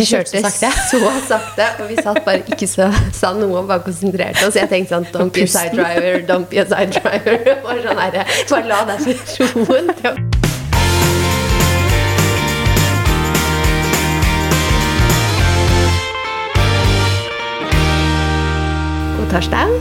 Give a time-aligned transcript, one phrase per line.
[0.00, 0.68] Det kjørte sakte.
[0.90, 0.98] så
[1.28, 4.56] sakte, og vi satt bare ikke så, sa noe og bare konsentrerte oss.
[4.56, 7.36] Jeg tenkte sånn Don't be a side driver, don't be a side driver.
[7.66, 8.16] Bare, sånn her,
[8.48, 9.90] bare la deg få roen
[19.18, 19.74] God torsdag.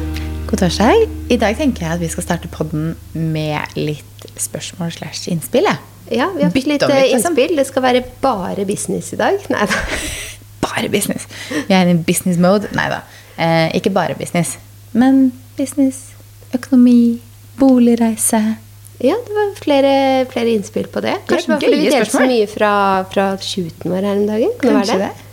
[0.50, 1.06] God torsdag.
[1.32, 5.72] I dag tenker jeg at vi skal starte podden med litt spørsmål slash innspill.
[5.72, 5.89] jeg.
[6.12, 7.36] Ja, vi har fått litt eh, litt, liksom.
[7.38, 7.56] innspill.
[7.60, 9.38] Det skal være bare business i dag.
[9.54, 9.84] Nei da.
[10.66, 11.28] Bare business.
[11.68, 12.68] Vi er i business mode.
[12.76, 13.02] Nei da.
[13.40, 14.58] Eh, ikke bare business.
[14.92, 16.02] Men business,
[16.56, 17.22] økonomi,
[17.60, 18.42] boligreise.
[19.00, 19.94] Ja, det var flere,
[20.32, 21.14] flere innspill på det.
[21.30, 22.72] Kanskje det var fordi vi delte så mye fra,
[23.14, 24.52] fra shooten vår her om dagen.
[24.60, 25.12] Kan det Kanskje være det.
[25.16, 25.26] det?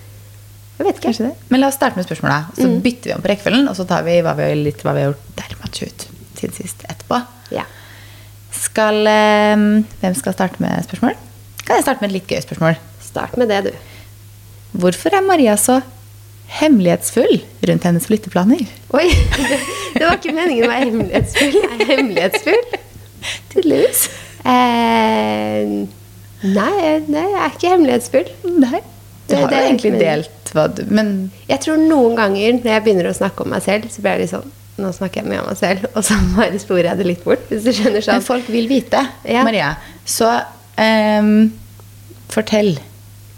[0.76, 1.14] Jeg vet ikke.
[1.24, 1.32] Det.
[1.50, 2.38] Men la oss starte med spørsmåla.
[2.60, 4.94] Så bytter vi om på rekkefølgen, og så tar vi hva vi, har- litt hva
[4.94, 6.06] vi har gjort dermed shoot
[6.36, 7.18] siden sist etterpå.
[7.56, 7.64] Ja.
[8.66, 9.56] Skal, eh,
[10.02, 11.16] hvem skal starte med spørsmål?
[11.66, 12.78] Kan jeg starte med et litt gøy spørsmål?
[13.04, 13.70] Start med det, du.
[14.76, 15.80] Hvorfor er Maria så
[16.60, 18.66] hemmelighetsfull rundt hennes flytteplaner?
[18.94, 19.60] Oi, det,
[19.96, 21.56] det var ikke meningen å være hemmelighetsfull.
[21.62, 22.66] Jeg er hemmelighetsfull.
[23.54, 24.04] Tydeligvis.
[24.46, 25.72] Eh,
[26.46, 26.76] nei,
[27.10, 28.30] nei, jeg er ikke hemmelighetsfull.
[28.60, 28.82] Nei.
[29.26, 31.08] Du har det jo er egentlig egentlig- delt hva du Men
[31.48, 34.20] Jeg tror noen ganger når jeg begynner å snakke om meg selv, så blir jeg
[34.26, 37.06] litt sånn Nå snakker jeg mye om meg selv, og så bare sporer jeg det
[37.08, 37.46] litt bort.
[37.48, 38.26] Hvis du skjønner Men sånn.
[38.26, 39.42] folk vil vite, Ja.
[39.46, 39.70] Maria.
[40.04, 40.28] Så
[40.76, 41.52] um,
[42.32, 42.76] fortell.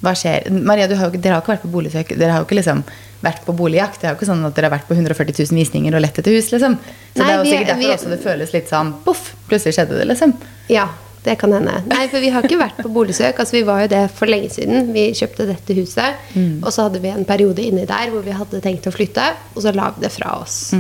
[0.03, 0.51] Hva skjer?
[0.55, 2.17] Maria, du har jo, ikke- dere har ikke vært på boligsøk.
[2.19, 2.83] Dere har jo ikke liksom
[3.23, 4.01] vært på boligjakt.
[4.01, 6.19] Det er jo ikke sånn at dere har vært på 140 000 visninger og lett
[6.19, 6.51] etter hus.
[6.53, 6.77] liksom.
[7.15, 9.99] Så Nei, det er jo sikkert derfor også det føles litt sånn poff, plutselig skjedde
[9.99, 10.35] det, liksom.
[10.71, 10.87] Ja,
[11.25, 11.83] det kan hende.
[11.91, 13.39] Nei, for vi har ikke vært på boligsøk.
[13.43, 14.93] Altså, vi var jo det for lenge siden.
[14.95, 16.15] Vi kjøpte dette huset,
[16.63, 19.63] og så hadde vi en periode inni der hvor vi hadde tenkt å flytte, og
[19.63, 20.73] så la vi det fra oss.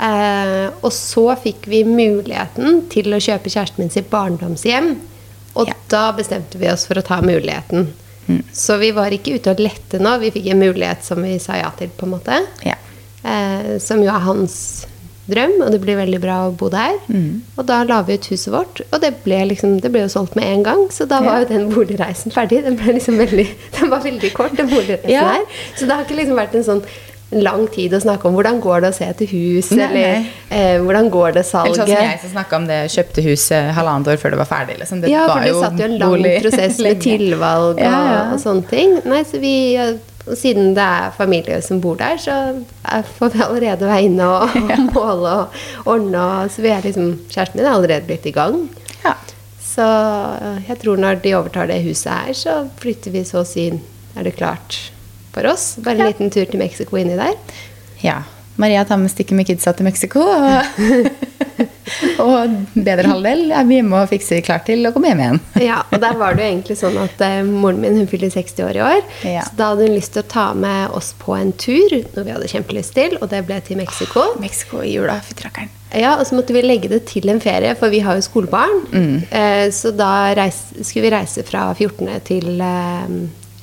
[0.00, 4.96] Eh, og så fikk vi muligheten til å kjøpe kjæresten min sitt barndomshjem,
[5.54, 5.74] og Ja.
[5.88, 7.88] da bestemte vi oss for å ta muligheten.
[8.52, 10.18] Så vi var ikke ute og lette nå.
[10.20, 12.38] Vi fikk en mulighet som vi sa ja til, på en måte.
[12.64, 12.74] Ja.
[13.24, 14.86] Eh, som jo er hans
[15.28, 16.96] drøm, og det blir veldig bra å bo der.
[17.58, 20.34] Og da la vi ut huset vårt, og det ble, liksom, det ble jo solgt
[20.34, 20.88] med en gang.
[20.90, 22.62] Så da var jo den boligreisen ferdig.
[22.64, 23.46] Den, liksom veldig,
[23.80, 25.28] den var veldig kort, den boligreisen Ja.
[25.34, 25.44] her.
[25.76, 26.82] Så det har ikke liksom vært en sånn
[27.40, 30.30] lang tid å snakke om hvordan går det å se etter hus, Nei, eller nei.
[30.50, 31.72] eh, hvordan går det salget.
[31.72, 34.50] Eller sånn som jeg som snakka om det kjøpte huset halvannet år før det var
[34.50, 34.78] ferdig.
[34.82, 35.00] liksom.
[35.00, 38.00] Det Ja, var for det satt jo en lang bolig prosess med tilvalg og, Ja,
[38.12, 38.22] ja.
[38.34, 38.96] og sånne ting.
[39.08, 39.54] Nei, så vi,
[40.26, 42.36] og siden det er familie som bor der, så
[42.84, 45.60] er, får vi allerede være inne og, og måle og
[45.96, 46.22] ordne.
[46.44, 48.66] Og, så vi er liksom, kjæresten min er allerede blitt i gang.
[49.04, 49.16] Ja.
[49.72, 49.86] Så
[50.68, 53.70] jeg tror når de overtar det huset her, så flytter vi så å si
[54.12, 54.90] Er det klart
[55.32, 55.74] for oss?
[55.82, 56.12] Bare en Ja.
[56.12, 57.34] liten tur til Mexico inni der.
[58.02, 58.22] Ja.
[58.60, 60.20] Maria tar med stikket med kidsa til Mexico.
[60.20, 60.64] Og,
[62.22, 65.40] og bedre halvdel er vi hjemme og fikser klart til å komme hjem igjen.
[65.68, 68.66] Ja, og der var det jo egentlig sånn at eh, moren min hun fyller 60
[68.66, 69.00] år i år.
[69.24, 69.46] Ja.
[69.48, 72.34] Så da hadde hun lyst til å ta med oss på en tur, noe vi
[72.36, 74.28] hadde kjempelyst til, og det ble til Mexico.
[74.44, 75.72] Mexico i jula, fytti rakkeren.
[75.96, 78.78] Ja, og så måtte vi legge det til en ferie, for vi har jo skolebarn.
[78.92, 79.16] Mm.
[79.32, 82.08] Eh, så da reis, skulle vi reise fra 14.
[82.28, 83.12] til eh,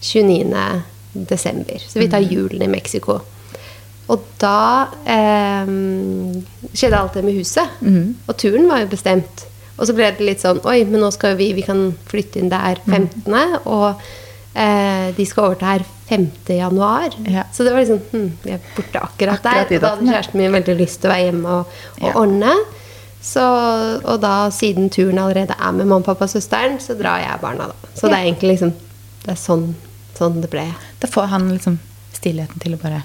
[0.02, 0.70] 29.
[1.14, 1.80] desember.
[1.88, 2.30] Så vi tar Mm.
[2.32, 3.20] julen i Mexico.
[4.10, 5.66] Og da eh,
[6.74, 7.68] skjedde alt det med huset.
[7.82, 8.16] Mm.
[8.28, 9.46] Og turen var jo bestemt.
[9.78, 12.50] Og så ble det litt sånn Oi, men nå skal vi, vi kan flytte inn
[12.50, 13.08] der Mm.
[13.26, 14.02] 15., og
[14.56, 16.28] eh, de skal overta her 5.
[16.58, 17.10] januar.
[17.30, 17.44] Ja.
[17.54, 19.76] Så det var liksom hm, Vi er borte akkurat, Akkurat der.
[19.78, 21.66] Og da hadde kjæresten min veldig lyst til å være hjemme og,
[22.02, 22.14] og Ja.
[22.16, 22.54] ordne.
[23.22, 23.42] Så,
[24.06, 27.68] og da, siden turen allerede er med mamma, pappa og søsteren, så drar jeg barna,
[27.68, 27.74] da.
[27.94, 28.14] Så Ja.
[28.16, 28.74] det er egentlig liksom
[29.26, 29.76] Det er sånn,
[30.18, 30.66] sånn det ble.
[31.00, 31.80] Da får han liksom
[32.14, 33.04] stillheten til å bare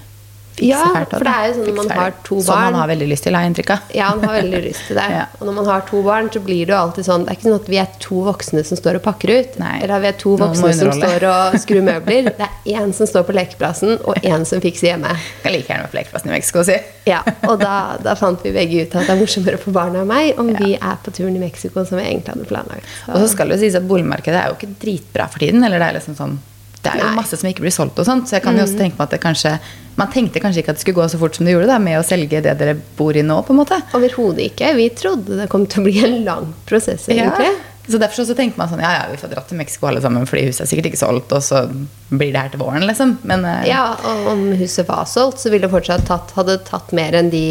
[0.55, 2.87] fikse Ja, for det er jo sånn når man har to barn Som han har
[2.87, 3.79] veldig lyst til, har jeg inntrykk av.
[3.93, 5.03] Ja, han har veldig lyst til det.
[5.15, 5.25] Ja.
[5.39, 7.47] Og når man har to barn, så blir det jo alltid sånn Det er ikke
[7.49, 9.57] sånn at vi er to voksne som står og pakker ut.
[9.59, 9.73] Nei.
[9.83, 12.29] Eller vi er to voksne som står og skrur møbler.
[12.39, 15.11] Det er én som står på lekeplassen, og én som fikser hjemme.
[15.43, 16.79] Kan like gjerne være på lekeplassen i Mexico, si.
[17.11, 17.19] Ja,
[17.51, 20.39] Og da, da fant vi begge ut at det er morsommere for barna og meg
[20.39, 20.57] om Ja.
[20.63, 22.87] vi er på turen i Mexico som vi egentlig hadde planlagt.
[23.03, 25.61] Så- Og så skal det jo sies at boligmarkedet er jo ikke dritbra for tiden.
[25.67, 26.39] Eller det er liksom sånn
[26.85, 27.13] det er jo Nei.
[27.15, 27.19] Mm.
[27.19, 28.29] masse som ikke blir solgt og sånt.
[28.29, 29.57] Så jeg kan jo også tenke meg at det kanskje
[29.95, 31.95] Man tenkte kanskje ikke at det skulle gå så fort som det gjorde, da, med
[31.95, 33.77] å selge det dere bor i nå, på en måte.
[33.95, 34.73] Overhodet ikke.
[34.75, 37.53] Vi trodde det kom til å bli en lang prosess, egentlig.
[37.87, 40.27] Så derfor så tenkte man sånn Ja, ja, vi får dratt til Mexico alle sammen,
[40.27, 41.63] fordi huset er sikkert ikke solgt, og så
[42.09, 43.15] blir det her til våren, liksom.
[43.29, 46.91] Men eh, Ja, og om huset var solgt, så ville det fortsatt tatt, hadde tatt
[46.97, 47.45] mer enn de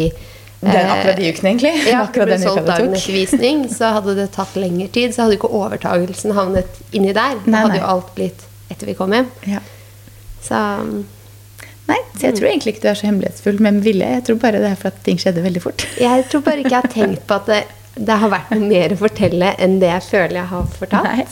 [0.65, 1.73] den, eh, akkurat de ukene, egentlig.
[1.87, 2.97] Ja, akkurat den solgt dagen tok.
[2.99, 5.13] etter visning, så hadde det tatt lengre tid.
[5.13, 7.37] Så hadde jo ikke overtagelsen havnet inni der.
[7.45, 9.29] Da hadde jo alt blitt etter vi kom hjem.
[9.49, 9.61] Ja.
[10.45, 11.05] Så um,
[11.85, 14.05] Nei, så jeg tror egentlig ikke du er så hemmelighetsfull med vilje.
[14.15, 15.85] Jeg tror bare det er for at ting skjedde veldig fort.
[16.01, 17.59] jeg tror bare ikke jeg har tenkt på at det,
[17.95, 21.11] det har vært noe mer å fortelle enn det jeg føler jeg har fortalt.
[21.11, 21.27] Nei.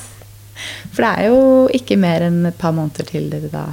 [0.94, 1.40] For det er jo
[1.74, 3.72] ikke mer enn et par måneder til det da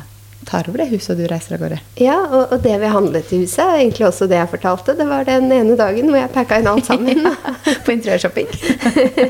[0.48, 1.76] tar over det huset, og du reiser av gårde.
[2.00, 4.96] Ja, og, og det vi handlet i huset, er egentlig også det jeg fortalte.
[4.98, 7.28] Det var den ene dagen hvor jeg packa inn alt sammen.
[7.84, 8.48] På interiørshopping.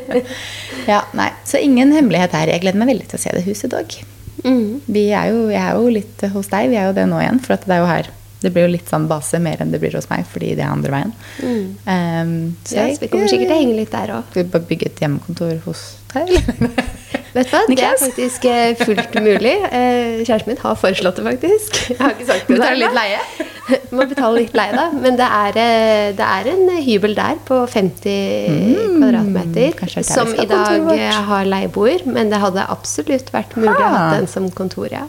[0.93, 1.29] ja, nei.
[1.45, 2.55] Så ingen hemmelighet her.
[2.55, 3.99] Jeg gleder meg veldig til å se det huset, Dog.
[4.45, 4.81] Mm.
[4.87, 7.43] Vi er jo, jeg er jo litt hos deg, vi er jo det nå igjen.
[7.45, 8.11] For at det er jo her
[8.41, 10.73] det blir jo litt sånn base mer enn det blir hos meg, fordi det er
[10.73, 11.11] andre veien.
[11.45, 11.65] Mm.
[11.85, 12.31] Um,
[12.73, 14.31] Ja, så vi kommer sikkert til å henge litt der òg.
[14.31, 15.83] Skal vi bare bygge et hjemmekontor hos
[16.15, 16.87] deg, eller?
[17.31, 19.53] Vet du hva, det er faktisk eh, fullt mulig.
[19.71, 21.77] Eh, Kjæresten min har foreslått det, faktisk.
[21.93, 22.57] Jeg har ikke sagt det.
[22.57, 23.21] Betaler der, litt leie?
[23.95, 24.87] Må betale litt leie, da.
[25.05, 29.71] Men det er, eh, det er en hybel der på 50 kvadratmeter.
[29.71, 33.77] Mm, er der Som i dag ha har leieboer, men det hadde absolutt vært mulig
[33.77, 34.15] å ha Ah.
[34.17, 35.07] den som kontor, ja.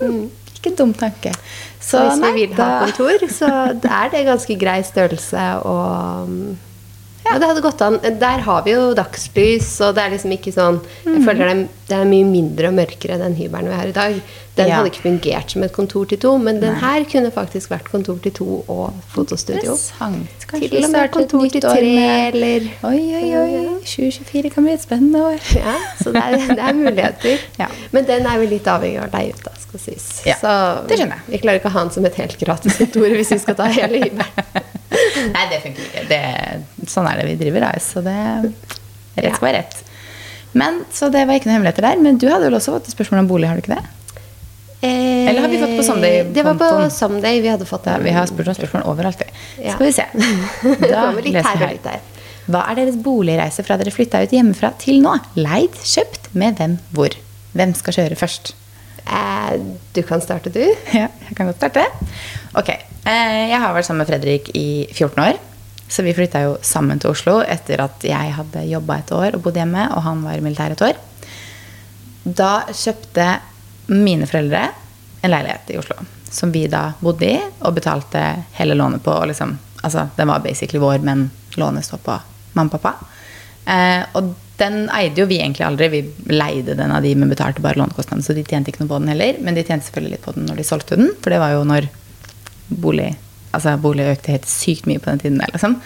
[0.00, 0.28] Mm.
[0.54, 1.32] Ikke dum tanke.
[1.82, 3.50] Så hvis nei, vi vil ha kontor, så
[4.04, 6.56] er det ganske grei størrelse og
[7.24, 7.38] ja.
[7.38, 7.98] det hadde gått an.
[8.20, 11.24] Der har vi jo dagslys, og det er liksom ikke sånn Jeg Mm.
[11.28, 14.14] føler det det er mye mindre og mørkere den hybelen vi har i dag.
[14.56, 14.76] Den Ja.
[14.76, 18.16] hadde ikke fungert som et kontor til to, men den her kunne faktisk vært kontor
[18.22, 19.74] til to og fotostudio.
[19.74, 20.46] Interessant.
[20.48, 23.80] Kanskje Til og med kontor til tre, eller Oi, oi, oi.
[23.84, 25.40] 2024 kan bli et spennende år.
[25.56, 27.38] Ja, så det er, det er muligheter.
[27.58, 27.66] Ja.
[27.92, 30.08] Men den er vi litt avhengig av å leie ut, da, skal sies.
[30.24, 31.28] Ja, så det skjønner jeg.
[31.28, 33.64] vi klarer ikke å ha den som et helt gratis kontor hvis vi skal ta
[33.64, 34.24] hele hybelen.
[35.34, 36.04] Nei, det funker ikke.
[36.10, 36.20] Det,
[36.90, 38.14] sånn er det vi driver Ice, så det
[39.16, 39.76] rett skal være rett.
[40.54, 42.00] Men, Så det var ikke noen hemmeligheter der.
[42.02, 43.84] Men du hadde vel også fått spørsmål om bolig, har du ikke det?
[44.84, 46.66] Eh, Eller har vi fått på Someday Det var på?
[46.92, 49.22] Someday vi hadde fått Ja, vi har spurt om spørsmål overalt.
[49.22, 49.64] vi.
[49.64, 49.72] Ja.
[49.74, 50.04] Skal vi se.
[50.92, 52.02] Da leser her litt der.
[52.44, 55.14] Hva er deres boligreise fra dere flytta ut hjemmefra til nå?
[55.40, 57.16] Leid, kjøpt, med hvem, hvor?
[57.56, 58.52] Hvem skal kjøre først?
[59.08, 59.54] Eh,
[59.96, 60.60] du kan starte, du.
[60.92, 61.86] Ja, jeg kan godt starte.
[62.60, 65.40] Ok, Jeg har vært sammen med Fredrik i 14 år.
[65.88, 69.42] Så vi flytta jo sammen til Oslo etter at jeg hadde jobba et år og
[69.44, 71.02] bodd hjemme, og han var i militæret et år.
[72.24, 73.26] Da kjøpte
[73.92, 74.62] mine foreldre
[75.24, 75.98] en leilighet i Oslo.
[76.34, 78.22] Som vi da bodde i og betalte
[78.58, 79.12] hele lånet på.
[79.12, 81.28] Og liksom, altså, den var basically vår, men
[81.60, 82.16] lånet står på
[82.56, 82.94] mamma og pappa.
[83.64, 85.90] Eh, og den eide jo vi egentlig aldri.
[85.92, 88.24] Vi leide den av de, men betalte bare lånekostnaden.
[88.24, 89.38] Så de tjente ikke noe på den heller.
[89.44, 91.12] Men de tjente selvfølgelig litt på den når de solgte den.
[91.20, 91.90] For det var jo når
[92.68, 93.14] bolig,
[93.54, 95.38] altså bolig økte helt sykt mye på den tiden.
[95.38, 95.76] der liksom.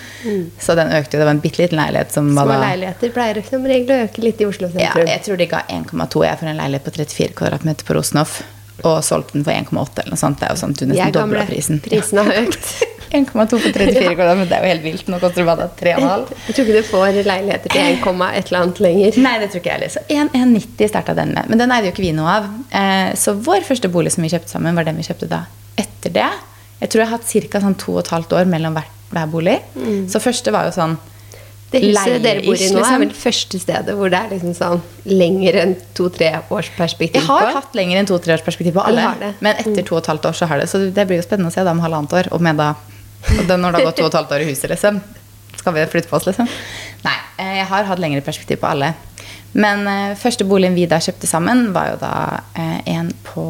[0.60, 1.22] Så den økte jo.
[1.22, 4.24] Det var en bitte liten leilighet som var Små leiligheter pleier som regel å øke
[4.24, 7.34] litt i Oslo ja, jeg tror de ga 1,2 jeg for en leilighet på 34
[7.42, 8.40] kvadratmeter på Rosenhoff.
[8.86, 10.38] Og solgte den for 1,8 eller noe sånt.
[10.38, 11.80] Det er jo sånn at du nesten dobla prisen.
[11.82, 12.68] Prisen har økt.
[13.08, 15.08] 1,2 på 34 kvadratmeter, det er jo helt vilt.
[15.08, 16.34] Nå koster det bare 3,5.
[16.46, 19.18] Jeg tror ikke du får leiligheter til 1, et eller annet lenger.
[19.24, 19.94] Nei, det tror ikke jeg heller.
[19.96, 21.48] Så 1,90 starta den med.
[21.50, 22.46] Men den eide jo ikke vi noe av.
[22.70, 25.42] Eh, Så vår første bolig som vi kjøpte sammen, var den vi kjøpte da
[25.80, 26.28] etter det.
[26.80, 27.60] Jeg tror jeg har hatt ca.
[27.64, 29.56] Sånn to og et halvt år mellom hver, hver bolig.
[30.10, 30.98] Så første var jo sånn
[31.72, 32.94] Det huset dere bor i nå, liksom.
[32.94, 34.78] er vel første stedet hvor det er liksom sånn
[35.10, 37.56] lenger enn to-tre års perspektiv Jeg har på.
[37.58, 39.34] hatt lenger enn to-tre års perspektiv på alle.
[39.44, 40.68] Men etter to og et halvt år så har det.
[40.72, 42.30] Så det blir jo spennende å se da om halvannet år.
[42.32, 42.70] Og med da
[43.28, 45.02] og når det har gått to og et halvt år i huset, liksom.
[45.58, 46.48] Skal vi flytte på oss, liksom?
[47.04, 47.16] Nei.
[47.42, 48.94] eh, Jeg har hatt lengre perspektiv på alle.
[49.58, 52.12] Men eh, første boligen vi da kjøpte sammen, var jo da
[52.54, 53.44] eh, en på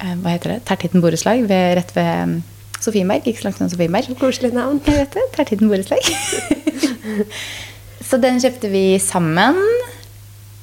[0.00, 0.60] Hva heter det?
[0.68, 2.36] Tertitten borettslag rett ved mm,
[2.84, 3.26] Sofienberg.
[3.26, 4.16] Ikke så langt unna Sofienberg.
[4.20, 4.80] Koselig navn.
[4.86, 5.26] Jeg vet det.
[5.36, 6.10] Tertitten borettslag.
[8.08, 9.60] så den kjøpte vi sammen.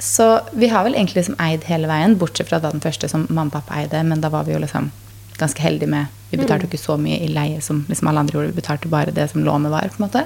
[0.03, 3.49] Så vi har vel egentlig liksom eid hele veien, bortsett fra den første som mamma
[3.49, 4.03] og pappa eide.
[4.05, 4.91] Men da var vi jo liksom
[5.39, 8.37] ganske heldige med Vi betalte jo ikke så mye i leie som liksom alle andre
[8.37, 8.51] gjorde.
[8.53, 9.89] Vi betalte bare det som lånet var.
[9.89, 10.25] på en måte.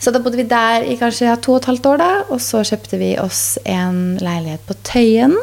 [0.00, 2.10] Så da bodde vi der i kanskje to og et halvt år, da.
[2.30, 5.34] Og så kjøpte vi oss en leilighet på Tøyen.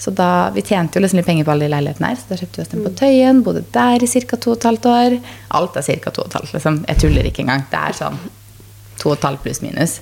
[0.00, 2.40] Så da, Vi tjente jo liksom litt penger på alle de leilighetene her, så da
[2.40, 3.42] kjøpte vi oss den på Tøyen.
[3.44, 4.36] Bodde der i ca.
[4.36, 5.16] to og et halvt år.
[5.58, 6.10] Alt er ca.
[6.10, 6.52] to og et halvt.
[6.56, 6.78] liksom.
[6.88, 7.66] Jeg tuller ikke engang.
[7.70, 8.20] Det er sånn
[9.00, 9.98] to og et halvt pluss minus.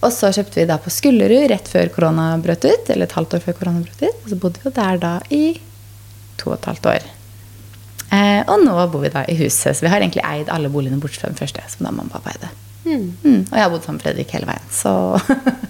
[0.00, 2.90] Og så kjøpte vi da på Skullerud rett før korona brøt ut.
[2.90, 4.22] Eller et halvt år før korona brøt ut.
[4.24, 5.44] Og så bodde vi der da i
[6.40, 7.06] to og et halvt år.
[8.10, 10.98] Eh, og nå bor vi da i huset, så vi har egentlig eid alle boligene
[10.98, 12.50] bortsett fra den første, som da mamma og pappa eide.
[12.80, 14.92] Mm, og jeg har bodd sammen med Fredrik hele veien, så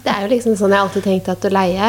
[0.04, 1.88] Det er jo liksom sånn jeg alltid tenkte at å leie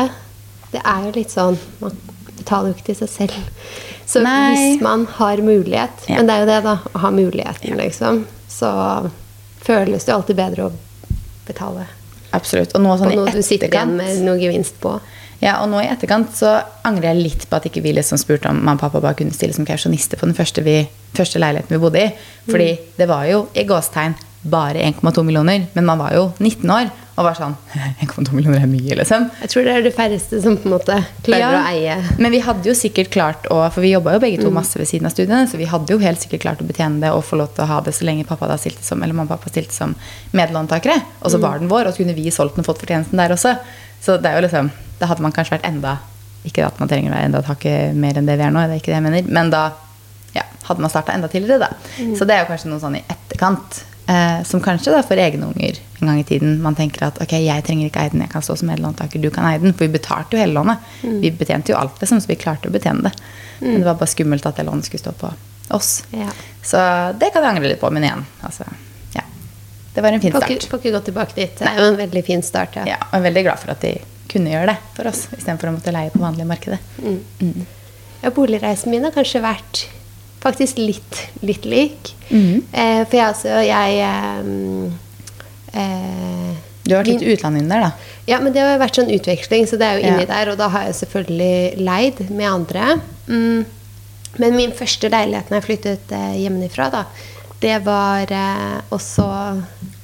[0.72, 1.98] Det er jo litt sånn Man
[2.38, 3.40] betaler jo ikke til seg selv.
[4.08, 4.52] Så Nei.
[4.52, 6.18] hvis man har mulighet Ja.
[6.18, 6.78] Men det er jo det, da.
[6.92, 8.26] Å ha muligheten, liksom.
[8.52, 8.70] Så
[9.62, 10.72] føles det jo alltid bedre å
[11.48, 11.88] betale
[12.36, 12.76] absolutt.
[12.76, 14.96] Og nå på sånn noe du sitter igjen med noe gevinst på.
[15.42, 18.52] Ja, og nå i etterkant så angrer jeg litt på at ikke vi liksom spurte
[18.52, 20.84] om mamma og pappa bare kunne stille som kausjonister på den første, vi,
[21.18, 22.12] første leiligheten vi bodde i.
[22.50, 24.14] Fordi det var jo i gåstegn
[24.52, 27.56] bare 1,2 millioner, men man var jo 19 år og var sånn
[28.06, 29.28] 1,2 millioner er mye, liksom.
[29.44, 32.40] Jeg tror det er det færreste som på en måte klarer å eie Men vi
[32.46, 35.16] hadde jo sikkert klart å For vi jobba jo begge to masse ved siden av
[35.16, 37.66] studiene, så vi hadde jo helt sikkert klart å betjene det og få lov til
[37.66, 39.96] å ha det så lenge pappa da stilte som Eller mamma og pappa stilte som
[40.38, 40.98] medlåntakere.
[41.22, 43.36] Og så var den vår, og så kunne vi solgt den og fått fortjenesten der
[43.36, 43.56] også.
[44.02, 45.98] Så det er jo liksom Da hadde man kanskje vært enda
[46.48, 47.68] Ikke at man trenger å være enda et hakk
[48.02, 49.30] mer enn det vi er nå, det er ikke det jeg mener.
[49.30, 49.68] Men da
[50.34, 52.16] ja, hadde man starta enda tidligere, da.
[52.18, 53.82] Så det er jo kanskje noe sånn i etterkant.
[54.12, 57.36] Eh, som kanskje da for egne unger en gang i tiden man tenker at ok,
[57.46, 59.72] jeg trenger ikke eie den, jeg kan stå som medlåntaker, du kan eie den.
[59.78, 60.90] For vi betalte jo hele lånet.
[61.22, 63.14] Vi betjente jo alt, liksom, så vi klarte å betjene det.
[63.62, 65.30] Men det var bare skummelt at det lånet skulle stå på
[65.78, 65.92] oss.
[66.18, 66.28] Ja.
[66.66, 66.82] Så
[67.22, 68.66] det kan jeg angre litt på, men igjen, altså
[69.16, 69.24] Ja.
[69.94, 70.68] Det var en fin start.
[70.72, 71.56] får ikke gå tilbake dit.
[71.62, 72.88] Det er jo en veldig fin start, ja.
[72.96, 73.94] Ja, og jeg er veldig glad for at de
[74.32, 76.80] kunne gjøre det for oss, istedenfor å måtte leie på vanlige markedet.
[78.22, 79.86] Ja, boligreisen min har kanskje vært
[80.42, 82.14] faktisk litt, litt lik.
[82.30, 82.64] Mhm.
[82.74, 84.92] Eh, for jeg altså, jeg ehm,
[85.74, 87.92] eh, Du har vært litt min- utlandet der, da.
[88.28, 90.32] Ja, men det har vært sånn utveksling, så det er jo inni Ja.
[90.34, 90.52] der.
[90.52, 93.02] Og da har jeg selvfølgelig leid med andre.
[93.28, 93.66] Mm.
[94.40, 97.06] Men min første leilighet når jeg flyttet eh, hjemmefra, da,
[97.62, 99.26] det var eh, også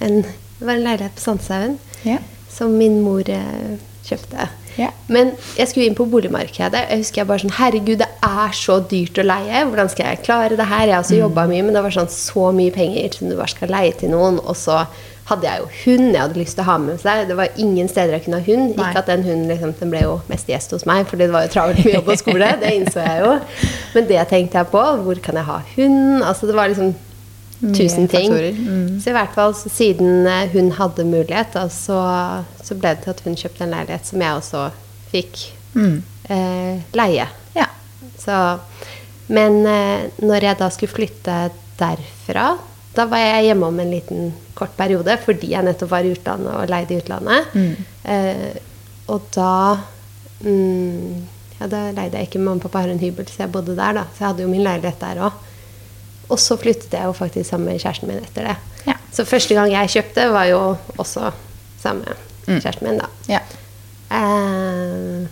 [0.02, 2.18] en, det var en leilighet på Sandshaugen Ja.
[2.50, 4.50] som min mor eh, kjøpte.
[4.78, 4.90] Ja.
[5.10, 6.84] Men jeg skulle inn på boligmarkedet.
[6.90, 9.66] Jeg husker jeg bare sånn Herregud, det er så dyrt å leie.
[9.70, 10.86] Hvordan skal jeg klare det her?
[10.88, 11.24] Jeg har også Mm.
[11.26, 14.10] jobba mye, men det var sånn så mye penger som du bare skal leie til
[14.10, 14.40] noen.
[14.46, 14.86] Og så
[15.28, 17.28] hadde jeg jo hund jeg hadde lyst til å ha med seg.
[17.28, 18.78] Det var ingen steder jeg kunne ha hund.
[18.78, 18.86] Nei.
[18.92, 21.48] Ikke at den hunden liksom, den ble jo mest gjest hos meg, for det var
[21.48, 22.48] jo travelt med jobb og skole.
[22.62, 23.34] Det innså jeg jo.
[23.96, 24.84] Men det tenkte jeg på.
[25.04, 26.24] Hvor kan jeg ha hund?
[26.24, 26.96] Altså det var liksom
[27.62, 28.32] tusen ting.
[28.32, 29.00] Mm.
[29.02, 31.98] Så i hvert fall så siden eh, hun hadde mulighet, da, så,
[32.64, 34.66] så ble det til at hun kjøpte en leilighet som jeg også
[35.12, 35.46] fikk
[35.78, 35.98] Mm.
[36.30, 37.26] eh, leie.
[37.54, 37.66] Ja.
[38.18, 38.36] Så,
[39.30, 41.36] men eh, når jeg da skulle flytte
[41.78, 42.48] derfra,
[42.98, 46.54] da var jeg hjemme om en liten kort periode fordi jeg nettopp var i utlandet
[46.56, 47.54] og leide i utlandet.
[47.54, 47.76] Mm.
[48.10, 48.58] Eh,
[49.14, 49.78] og da
[50.42, 51.28] mm,
[51.60, 53.94] ja, Da leide jeg ikke Mamma og pappa har en hybel, så jeg bodde der,
[53.98, 54.04] da.
[54.14, 55.38] Så jeg hadde jo min leilighet der òg.
[56.30, 58.56] Og så flyttet jeg jo faktisk sammen med kjæresten min etter det.
[58.88, 58.94] Ja.
[59.16, 60.62] Så første gang jeg kjøpte, var jo
[60.98, 61.32] også
[61.82, 62.62] sammen med Mm.
[62.64, 63.08] kjæresten min, da.
[63.28, 63.40] ja.
[64.12, 65.28] Uh,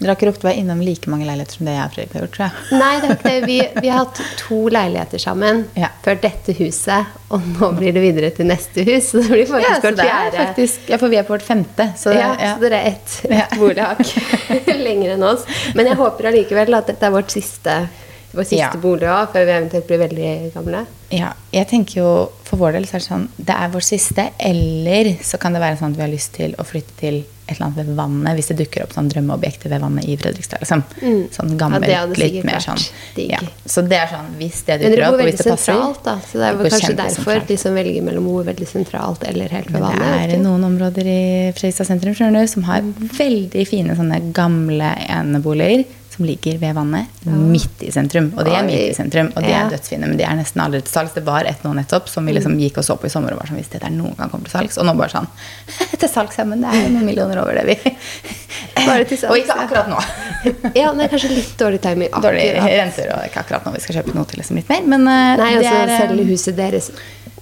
[0.00, 2.12] Dere har ikke rukket å være innom like mange leiligheter som det jeg og Fredrik
[2.16, 2.78] har gjort, tror jeg.
[2.80, 3.48] Nei, det er ikke det.
[3.50, 5.90] Vi, vi har hatt to leiligheter sammen Ja.
[6.04, 9.10] før dette huset, og nå blir det videre til neste hus.
[9.12, 10.38] Så det blir Ja, faktisk vårt er fjerde.
[10.40, 11.90] faktisk, ja, for vi er på vårt femte.
[12.00, 12.54] Så, ja, ja.
[12.56, 14.14] Så dere er ett et bolighakk
[14.86, 15.44] lenger enn oss.
[15.76, 17.76] Men jeg håper allikevel at dette er vårt siste,
[18.32, 18.70] vår siste Ja.
[18.80, 20.86] bolig òg, før vi eventuelt blir veldig gamle.
[21.10, 24.28] Ja, jeg tenker jo for vår del så er det sånn Det er vår siste,
[24.38, 27.56] eller så kan det være sånn at vi har lyst til å flytte til et
[27.58, 30.60] eller annet ved vannet hvis det dukker opp sånn drømmeobjekter ved vannet i Fredrikstad.
[30.62, 30.84] Liksom.
[31.02, 31.24] Mm.
[31.34, 32.78] Sånn Ja, gammelt, hadde litt mer sånn.
[33.16, 33.40] Ja.
[33.66, 36.14] Så det er sånn hvis det dukker opp, og hvis veldig det passer sentralt, da.
[36.30, 39.66] Så det er vel kanskje derfor de som velger mellom å veldig sentralt eller helt
[39.66, 39.98] ved Men vannet.
[39.98, 40.42] det er ikke?
[40.46, 42.82] noen områder i Fredrikstad sentrum skjønner du, som har
[43.18, 48.32] veldig fine sånne gamle eneboliger som ligger ved vannet, midt i sentrum.
[48.36, 49.60] Og de er midt i sentrum, og de Ja.
[49.66, 51.14] er dødsfine, men de er nesten aldri til salgs.
[51.14, 53.38] Det var et nå nettopp som vi liksom gikk og så på i sommer og
[53.38, 54.78] var sånn hvis dette er noen gang kommer til salgs.
[54.78, 55.28] Og nå bare sånn
[56.00, 57.94] til salgs, ja, men det er noen millioner over det, vi.
[58.86, 59.98] Bare til salgs, og ikke akkurat nå.
[60.80, 62.34] Ja, det er kanskje litt dårlig timing akkurat.
[62.64, 65.36] renter, og ikke akkurat nå vi skal kjøpe noe til liksom litt mer, men Nei,
[65.36, 66.90] Nei, det altså er eh, selge huset deres.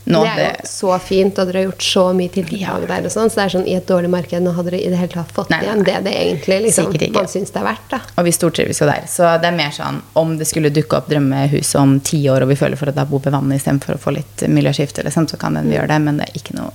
[0.08, 2.78] Nå, det er jo så fint, og dere har gjort så mye tiltak Ja.
[2.80, 3.04] der.
[3.04, 4.98] og sånn, Så det er sånn, i et dårlig marked nå hadde dere i det
[4.98, 7.88] hele tatt fått Nei, igjen det det egentlig liksom, man syns det er verdt.
[7.90, 8.00] da.
[8.16, 9.04] Og vi stortrives jo der.
[9.06, 12.48] Så det er mer sånn om det skulle dukke opp drømmehus om ti år, og
[12.48, 15.38] vi føler for at da bor ved vannet istedenfor å få litt miljøskifte, liksom, så
[15.38, 16.72] kan den vi gjøre det, men det er ikke noe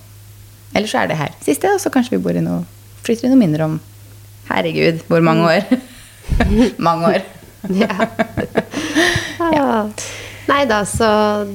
[0.75, 2.63] Ellers så er det her siste, og så kanskje vi bor i noe
[3.03, 3.79] flytter i noe mindre om
[4.49, 5.79] Herregud, hvor mange år?
[6.77, 7.21] mange år.
[7.73, 8.07] Ja.
[9.39, 9.87] ah.
[10.49, 11.07] Nei da, så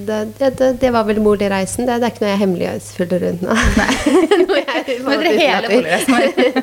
[0.09, 1.85] det, det, det, var vel boligreisen.
[1.85, 3.57] Det, det er ikke noe jeg er hemmelighetsfull rundt nå.
[4.59, 6.63] Jeg Nå er dere hele boligreisen vår.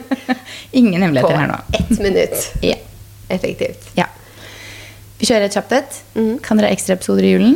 [0.75, 1.60] Ingen På hemmeligheter her nå.
[1.70, 2.50] På ett minutt.
[2.65, 2.79] Ja.
[3.29, 3.89] Effektivt.
[3.98, 4.10] ja.
[5.20, 6.01] Vi kjører et kjapt et.
[6.17, 6.34] Mm.
[6.44, 7.55] Kan dere ha ekstra episoder i julen?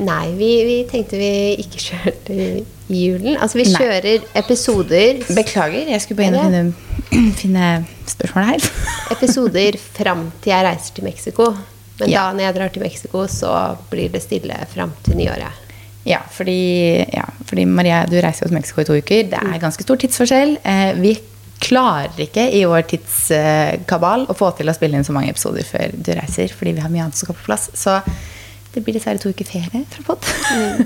[0.00, 1.30] Nei, vi, vi tenkte vi
[1.62, 3.36] ikke kjørte i julen.
[3.36, 3.74] Altså, vi Nei.
[3.78, 7.66] kjører episoder Beklager, jeg skulle bare inn og finne, finne
[8.10, 8.70] spørsmålet her.
[9.16, 11.52] episoder fram til jeg reiser til Mexico.
[12.00, 12.26] Men Ja.
[12.30, 15.66] da når jeg drar til Mexico, så blir det stille fram til nyåret.
[16.04, 19.26] Ja, fordi, ja, fordi Maria, du reiser jo til Mexico i to uker.
[19.30, 20.56] Det er ganske stor tidsforskjell.
[20.64, 21.18] Eh, vi
[21.60, 25.92] klarer ikke i vår tidskabal å få til å spille inn så mange episoder før
[25.92, 27.68] du reiser, fordi vi har mye annet som skal på plass.
[27.76, 27.98] Så
[28.74, 30.26] det blir dessverre to uker ferie fra pod.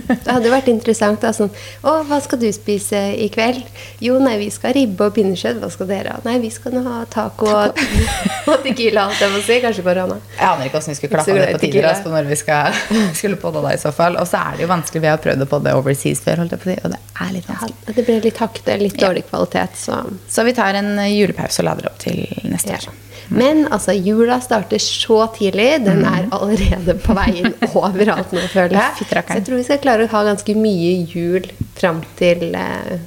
[0.08, 1.20] Det hadde vært interessant.
[1.20, 1.50] da, sånn,
[1.84, 3.60] å, hva skal du spise i kveld?
[4.00, 5.58] Jo, nei, vi skal ha ribbe og pinnekjøtt.
[5.60, 6.22] Hva skal dere ha?
[6.24, 7.76] Nei, vi skal nå ha taco og,
[8.50, 9.58] og tequila, alt jeg må si.
[9.64, 10.16] Kanskje korona.
[10.38, 12.80] Jeg aner ikke hvordan vi skulle klappa det på tider altså, når vi skal,
[13.20, 14.16] skulle podde da i så fall.
[14.22, 15.04] Og så er det jo vanskelig.
[15.04, 17.32] Vi har prøvd å podde overseas før, holdt jeg på å si, og det er
[17.36, 17.94] litt Ja, vanskelig.
[18.00, 19.08] det ble litt hakte, litt Ja.
[19.10, 19.76] dårlig kvalitet.
[19.84, 20.00] Så.
[20.28, 22.80] Så vi tar en julepause og lader opp til neste Ja.
[22.80, 23.00] år.
[23.32, 25.78] Men altså, jula starter så tidlig.
[25.86, 28.96] Den er allerede på vei inn overalt nå, føler jeg.
[29.00, 32.98] Så jeg tror vi skal klare å ha ganske mye jul fram til eh,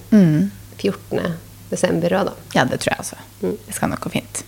[0.77, 1.21] 14.
[1.71, 2.35] desember òg, da.
[2.55, 3.19] Ja, det tror jeg også.
[3.41, 4.43] Det skal nok gå fint.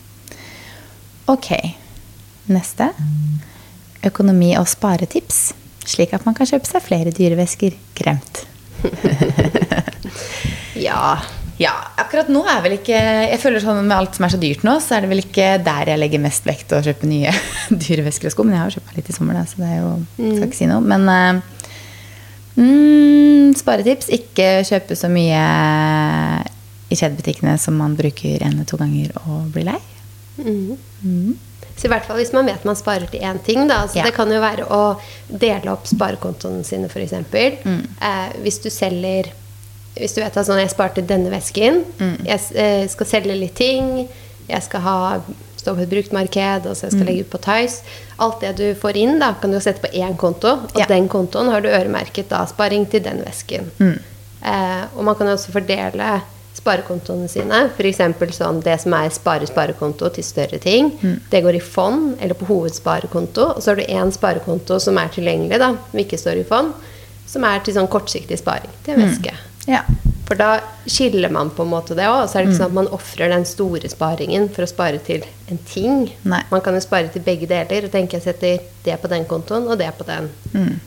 [1.29, 1.49] Ok.
[2.49, 2.91] Neste.
[4.07, 5.53] Økonomi- og sparetips.
[5.89, 7.75] Slik at man kan kjøpe seg flere dyrevesker.
[7.97, 8.45] Kremt.
[10.79, 11.19] Ja.
[11.59, 14.61] Ja, akkurat nå er vel ikke Jeg føler sånn Med alt som er så dyrt
[14.63, 17.33] nå, så er det vel ikke der jeg legger mest vekt å kjøpe nye
[17.83, 18.45] dyre vesker og sko.
[18.47, 20.47] Men jeg har jo kjøpt meg litt i sommer, da, så det er jo Skal
[20.47, 20.85] ikke si noe.
[20.93, 21.41] Men eh,
[22.61, 24.07] mm, sparetips.
[24.15, 25.43] Ikke kjøpe så mye
[26.89, 29.79] i kjedebutikkene som man bruker en eller to ganger og blir lei.
[30.39, 31.35] Mhm.
[31.79, 33.61] Så i hvert fall hvis man vet man sparer til én ting.
[33.69, 33.85] Da.
[33.87, 34.03] Så Ja.
[34.07, 34.99] Det kan jo være å
[35.29, 37.13] dele opp sparekontoene sine, f.eks.
[37.63, 37.83] Mm.
[38.01, 39.31] Eh, hvis du selger
[39.97, 42.25] Hvis du vet at sånn, jeg sparte denne vesken, Mm.
[42.25, 44.07] jeg eh, skal selge litt ting,
[44.47, 45.19] jeg skal ha,
[45.57, 47.07] stå på et bruktmarked, og så jeg skal Mm.
[47.07, 47.81] legge ut på Tice
[48.19, 50.85] Alt det du får inn, da, kan du sette på én konto, og Ja.
[50.85, 53.71] den kontoen har du øremerket da sparing til den vesken.
[53.79, 53.99] Mm.
[54.45, 56.21] Eh, og man kan også fordele
[56.55, 57.69] sparekontoene sine.
[57.77, 57.97] F.eks.
[58.37, 60.91] sånn det som er spare-sparekonto til større ting.
[61.01, 61.19] Mm.
[61.29, 63.55] Det går i fond eller på hovedsparekonto.
[63.55, 66.73] Og så har du én sparekonto som er tilgjengelig, da, som ikke står i fond.
[67.27, 69.01] Som er til sånn kortsiktig sparing til Mm.
[69.03, 69.33] en veske.
[69.69, 69.83] Ja.
[70.29, 70.59] For da
[70.89, 72.27] skiller man på en måte det òg.
[72.29, 72.53] Så er det Mm.
[72.53, 76.11] ikke sånn at man ofrer den store sparingen for å spare til en ting.
[76.23, 76.43] Nei.
[76.51, 79.67] Man kan jo spare til begge deler og tenke jeg setter det på den kontoen
[79.69, 80.29] og det på den.
[80.53, 80.79] Mm.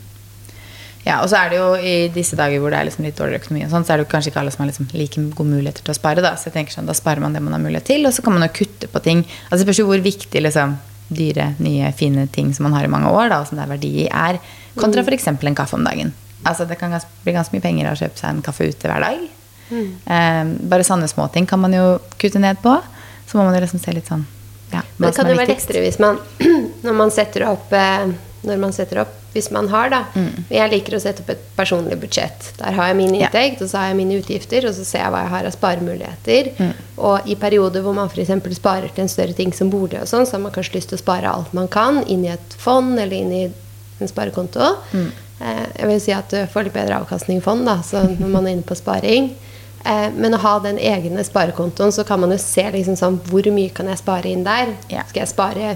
[1.05, 3.43] Ja, og så er det jo i disse dager hvor det er liksom litt dårligere
[3.43, 5.51] økonomi, og sånn, så er det jo kanskje ikke alle som har liksom like gode
[5.51, 6.23] muligheter til å spare.
[6.23, 6.37] Da.
[6.39, 8.37] Så jeg tenker sånn, da sparer man det man har mulighet til, og så kan
[8.39, 9.25] man jo kutte på ting.
[9.51, 10.77] Altså spørs jo hvor viktig liksom,
[11.11, 13.73] dyre, nye, fine ting som man har i mange år, da, og som det er
[13.75, 14.39] verdi i, er,
[14.79, 15.27] kontra f.eks.
[15.27, 16.15] en kaffe om dagen.
[16.45, 16.95] Altså Det kan
[17.25, 19.23] bli ganske mye penger å kjøpe seg en kaffe ute hver dag.
[19.73, 21.87] Eh, bare sånne småting kan man jo
[22.21, 22.77] kutte ned på.
[23.27, 24.27] Så må man jo liksom se litt sånn
[24.73, 26.19] ja, Men det kan jo være lettere hvis man
[26.85, 30.01] når man setter opp eh, når man setter opp, hvis man har, da.
[30.19, 30.45] Mm.
[30.51, 32.49] Jeg liker å sette opp et personlig budsjett.
[32.59, 33.29] Der har jeg min Ja.
[33.31, 36.51] og så har jeg mine utgifter, og så ser jeg hva jeg har av sparemuligheter.
[36.59, 36.73] Mm.
[36.99, 38.33] Og i perioder hvor man f.eks.
[38.59, 40.99] sparer til en større ting som bolig og sånn, så har man kanskje lyst til
[40.99, 43.45] å spare alt man kan inn i et fond eller inn i
[44.01, 44.75] en sparekonto.
[44.93, 45.13] Mm.
[45.43, 48.29] Eh, jeg vil si at du får litt bedre avkastning i fond, da, så når
[48.31, 49.33] man er inne på sparing.
[49.85, 53.49] Eh, men å ha den egne sparekontoen, så kan man jo se liksom sånn, hvor
[53.55, 54.77] mye kan jeg spare inn der.
[54.93, 55.07] Ja.
[55.09, 55.73] Skal jeg spare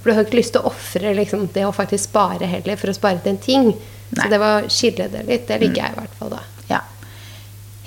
[0.00, 2.92] For du har ikke lyst til å ofre liksom, det å faktisk spare heller for
[2.92, 3.64] å spare til en ting.
[3.74, 4.20] Nei.
[4.20, 5.48] Så det var å skille det litt.
[5.48, 6.42] Det liker jeg i hvert fall, da.
[6.70, 6.78] Ja.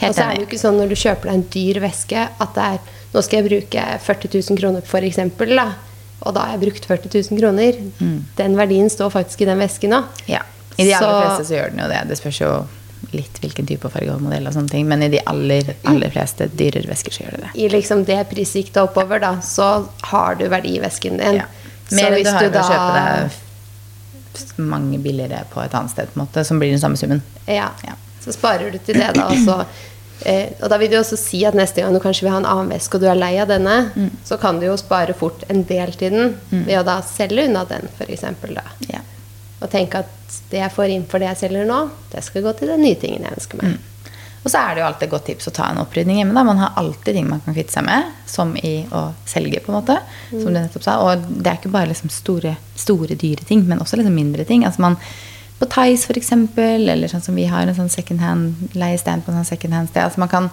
[0.01, 2.55] Og så er det jo ikke sånn når du kjøper deg en dyr veske, at
[2.57, 5.71] det er Nå skal jeg bruke 40 000 kroner, for eksempel, da.
[6.19, 7.79] Og da har jeg brukt 40 000 kroner.
[8.37, 10.19] Den verdien står faktisk i den vesken òg.
[10.29, 10.43] Ja.
[10.79, 12.01] I de aller fleste så gjør den jo det.
[12.09, 12.51] Det spørs jo
[13.15, 16.49] litt hvilken type farge og modell, og sånne ting, men i de aller, aller fleste
[16.59, 17.51] dyrere vesker så gjør det det.
[17.63, 19.69] I liksom det prissjiktet oppover, da, så
[20.11, 21.39] har du verdi i vesken din.
[21.41, 21.45] Ja.
[21.95, 26.19] Mer enn du har ved å kjøpe deg mange billigere på et annet sted, på
[26.19, 27.21] en måte, som blir den samme summen.
[27.47, 27.71] Ja.
[27.87, 27.95] Ja.
[28.23, 29.25] Så sparer du til det, da.
[29.31, 29.55] Og, så,
[30.27, 32.49] eh, og da vil du også si at neste gang du kanskje vil ha en
[32.51, 34.11] annen veske, og du er lei av denne, Mm.
[34.27, 37.63] så kan du jo spare fort en del til den ved å da selge unna
[37.65, 38.27] den, f.eks.
[38.91, 39.01] Ja.
[39.59, 41.79] Og tenke at det jeg får inn for det jeg selger nå,
[42.13, 43.79] det skal gå til den nye tingen jeg ønsker meg.
[44.39, 46.35] Og så er det jo alltid et godt tips å ta en opprydning hjemme.
[46.37, 46.45] Da.
[46.47, 49.79] Man har alltid ting man kan kvitte seg med, som i å selge, på en
[49.81, 49.97] måte.
[50.31, 50.95] Som du nettopp sa.
[51.03, 54.63] Og det er ikke bare liksom store, store, dyre ting, men også liksom mindre ting.
[54.67, 54.95] Altså man,
[55.59, 59.41] på Tice eksempel, eller sånn som vi har en sånn second hand, leiestand på en
[59.41, 60.05] sånn second hand sted.
[60.07, 60.47] Altså man kan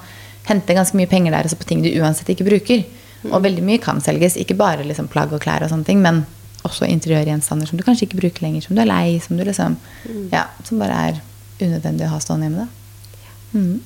[0.51, 2.83] hente ganske mye penger der også på ting du uansett ikke bruker.
[3.31, 4.35] Og veldig mye kan selges.
[4.39, 6.25] Ikke bare liksom plagg og klær og sånne ting, men
[6.67, 9.79] også interiørgjenstander som du kanskje ikke bruker lenger, som du er lei, som du liksom
[10.33, 11.21] Ja, som bare er
[11.61, 13.59] unødvendig å ha stående hjemme, da.
[13.59, 13.81] Mm.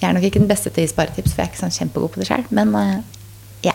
[0.00, 1.76] Jeg er nok ikke den beste til å gi sparetips, for jeg er ikke sånn
[1.76, 2.44] kjempegod på det sjøl.
[2.56, 2.98] Men uh,
[3.64, 3.74] ja.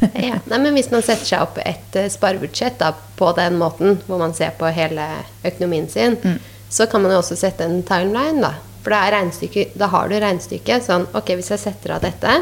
[0.28, 0.40] Ja.
[0.50, 4.18] Nei, men hvis man setter seg opp et eh, sparebudsjett da, på den måten, hvor
[4.22, 5.06] man ser på hele
[5.46, 6.38] økonomien sin, Mm.
[6.70, 8.42] så kan man jo også sette en timeline.
[8.42, 12.34] Da For da, da har du regnestykket sånn Ok, hvis jeg setter av dette,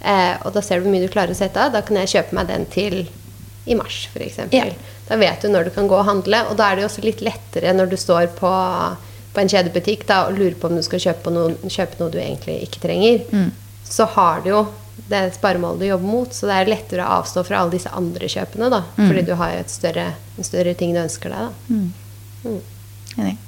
[0.00, 2.14] eh, og da ser du hvor mye du klarer å sette av, da kan jeg
[2.14, 3.02] kjøpe meg den til
[3.64, 4.38] i mars, f.eks.
[4.52, 4.64] Ja.
[5.08, 7.04] Da vet du når du kan gå og handle, og da er det jo også
[7.04, 8.50] litt lettere når du står på,
[9.34, 12.18] på en kjedebutikk da, og lurer på om du skal kjøpe noe, kjøpe noe du
[12.18, 13.22] egentlig ikke trenger.
[13.32, 13.50] Mm.
[13.86, 14.62] Så har du jo
[15.08, 18.28] det sparemålet du jobber mot, så det er lettere å avstå fra alle disse andre
[18.28, 18.68] kjøpene.
[18.70, 19.06] da, Mm.
[19.08, 20.06] Fordi du har jo større,
[20.38, 21.48] en større ting du ønsker deg.
[21.68, 22.58] da.
[23.18, 23.38] Enig.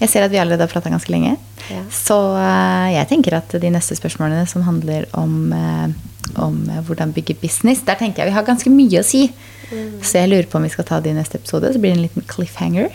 [0.00, 1.34] Jeg ser at vi allerede har prata ganske lenge.
[1.68, 1.82] Ja.
[1.92, 5.92] Så eh, jeg tenker at de neste spørsmålene som handler om, eh,
[6.40, 9.26] om eh, hvordan bygge business, der tenker jeg vi har ganske mye å si.
[9.70, 10.00] Mm.
[10.02, 11.72] Så jeg lurer på om vi skal ta det i neste episode.
[11.74, 12.88] Så blir det en liten cliffhanger.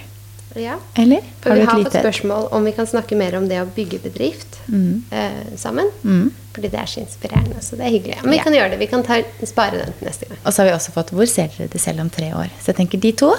[0.56, 0.80] Ja.
[0.96, 1.22] Eller?
[1.44, 4.62] For vi har fått spørsmål om vi kan snakke mer om det å bygge bedrift
[4.72, 5.92] eh, sammen.
[6.04, 6.30] Mm.
[6.56, 7.62] Fordi det er så inspirerende.
[7.62, 8.22] Så det er hyggelig.
[8.24, 8.44] Men vi Ja.
[8.48, 8.80] kan gjøre det.
[8.80, 10.40] Vi kan ta, spare den til neste gang.
[10.46, 12.72] Og så har vi også fått 'Hvor ser dere det selv om tre år?' Så
[12.72, 13.36] jeg tenker de to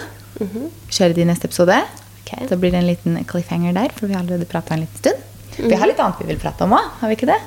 [0.91, 1.83] kjører de i neste episode.
[2.27, 2.49] Ok.
[2.51, 5.23] Da blir det en liten cliffhanger der, for vi har allerede prata en liten stund.
[5.57, 7.39] Vi har litt annet vi vil prate om òg, har vi ikke det?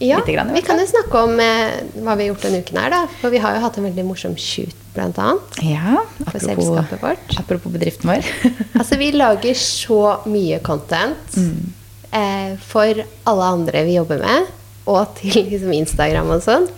[0.00, 2.90] Ja, grann, vi kan jo snakke om eh, hva vi har gjort denne uken her,
[2.92, 3.00] da.
[3.20, 5.58] For vi har jo hatt en veldig morsom shoot, blant annet.
[5.66, 8.26] Ja, apropos, apropos bedriften vår.
[8.78, 11.72] Altså, vi lager så mye content Mm.
[12.12, 14.46] eh, for alle andre vi jobber med,
[14.88, 16.68] og til liksom Instagram og sånn.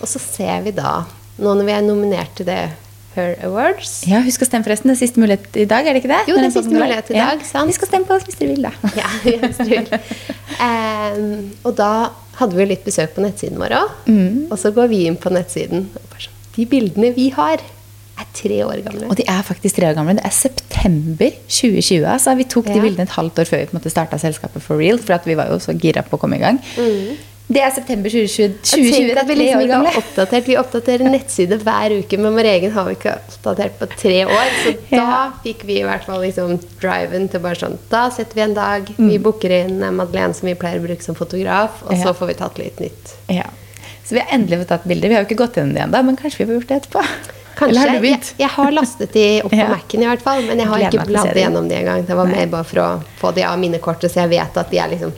[0.00, 1.02] Og så ser vi da,
[1.38, 2.62] nå når vi er nominert til det
[3.16, 4.90] Her Awards ja, husk å stemme forresten.
[4.90, 6.20] Det er siste mulighet i dag, er det ikke det?
[6.30, 7.70] Jo, det er siste mulighet i dag, sant.
[7.72, 8.72] Vi skal stemme på oss hvis dere vil, da.
[9.00, 9.90] Ja, jeg vil.
[10.60, 11.90] Um, og da
[12.38, 13.98] hadde vi litt besøk på nettsiden vår òg.
[14.06, 14.46] Mm.
[14.48, 15.88] Og så går vi inn på nettsiden.
[16.22, 17.62] Sånn, de bildene vi har,
[18.20, 19.08] er tre år gamle.
[19.10, 20.16] Og de er faktisk tre år gamle.
[20.20, 22.06] Det er september 2020.
[22.14, 24.64] Altså, vi tok de bildene et halvt år før vi på en måte starta selskapet
[24.64, 25.00] for real.
[25.02, 26.60] For at vi var jo så gira på å komme i gang.
[27.50, 28.60] Det er september 2020.
[28.62, 29.46] 2020 Tenk det er tre
[29.82, 30.44] år oppdatert.
[30.46, 34.52] Vi oppdaterer nettside hver uke, men vår egen har vi ikke oppdatert på tre år.
[34.62, 35.32] Så da Ja.
[35.42, 38.86] fikk vi i hvert fall liksom driven til bare sånn Da setter vi en dag,
[38.96, 41.98] vi booker inn eh, Madeleine som vi pleier å bruke som fotograf, og Mm.
[41.98, 42.04] Ja.
[42.06, 43.14] så får vi tatt litt nytt.
[43.28, 43.48] Ja.
[44.04, 45.08] Så vi har endelig fått tatt bilder.
[45.08, 47.02] Vi har jo ikke gått gjennom det ennå, men kanskje vi får gjort det etterpå.
[47.56, 47.78] Kanskje.
[47.78, 49.68] Har Jeg, jeg har lastet de opp på Ja.
[49.68, 52.06] Mac-en i hvert fall, men jeg har Gleder ikke bladd gjennom de engang.
[52.06, 54.78] Det var mer bare for å få de av minnekortet, så jeg vet at de
[54.78, 55.12] er liksom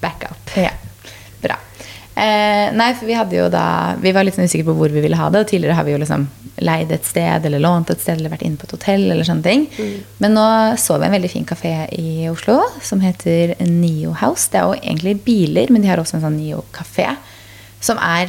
[0.00, 0.36] backup.
[0.56, 0.70] Ja.
[2.20, 5.00] Eh, nei, for vi hadde jo da Vi var litt sånn usikre på hvor vi
[5.00, 5.40] ville ha det.
[5.40, 6.26] Og tidligere har vi jo liksom
[6.60, 9.06] leid et sted eller lånt et sted eller vært inne på et hotell.
[9.10, 9.62] eller sånne ting.
[10.20, 10.44] Men nå
[10.76, 14.50] så vi en veldig fin kafé i Oslo som heter Nio House.
[14.52, 17.16] Det er jo egentlig biler, men de har også en sånn Nio kafé.
[17.80, 18.28] Som er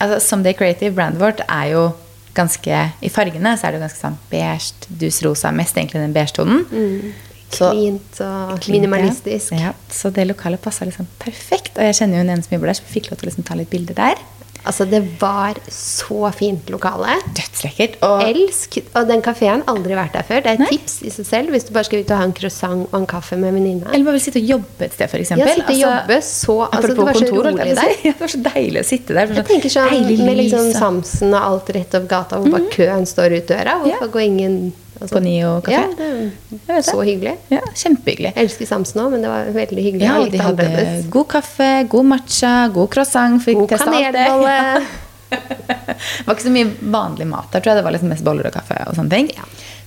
[0.00, 1.86] altså Someday Creative, brandet vårt, er jo
[2.34, 5.50] ganske I fargene så er det jo ganske sånn beige, dus rosa.
[5.50, 6.66] Mest egentlig den beige-tonen.
[6.70, 9.52] Så- Cleant og Klint, minimalistisk.
[9.58, 9.72] Ja.
[9.90, 11.76] Så det lokalet passa liksom perfekt.
[11.76, 13.48] Og jeg kjenner jo en som jobber der, så vi fikk lov til å liksom
[13.50, 14.20] ta litt bilder der.
[14.60, 17.14] Altså, det var så fint lokale.
[17.32, 17.94] Dødslekkert.
[18.04, 18.76] Og Elsk!
[18.92, 20.42] Og den kafeen aldri vært der før.
[20.44, 20.68] Det er et Nei.
[20.74, 23.06] tips i seg selv hvis du bare skal ut og ha en croissant og en
[23.08, 23.88] kaffe med venninna.
[23.88, 25.32] eller bare vil sitte og jobbe et sted, f.eks.
[25.40, 27.94] Ja, sitte og jobbe så altså, Det var så kontor, rolig der.
[28.04, 29.32] Ja, det var så deilig å sitte der.
[29.40, 33.38] Jeg tenker sånn med liksom Samsen og alt rett opp gata, hvor bare køen står
[33.40, 33.78] ut døra.
[33.80, 34.12] Hvorfor Ja.
[34.18, 34.60] går ingen
[35.00, 36.30] altså- På Nio kafé?
[36.68, 37.36] Ja, så hyggelig.
[37.50, 38.32] Ja, kjempehyggelig.
[38.36, 40.06] Jeg elsker Samsen òg, men det var veldig hyggelig.
[40.06, 41.06] Ja, de hadde annerledes.
[41.10, 43.42] god kaffe, god matcha, god croissant.
[43.44, 44.56] Fikk God kanelbolle.
[44.56, 44.82] alt
[45.30, 45.96] det.
[46.26, 47.80] Var ikke så mye vanlig mat der, tror jeg.
[47.80, 49.30] Det var liksom mest boller og kaffe og sånne ting.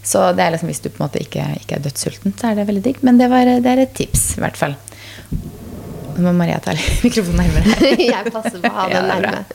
[0.03, 2.55] Så det er liksom, hvis du på en måte ikke, ikke er dødssulten, så er
[2.59, 2.97] det veldig digg.
[3.07, 4.75] Men det, var, det er et tips, i hvert fall.
[6.13, 6.73] Nå må Maria ta
[7.05, 7.93] mikrofonen nærmere.
[8.13, 9.45] Jeg passer på å ha den nærme.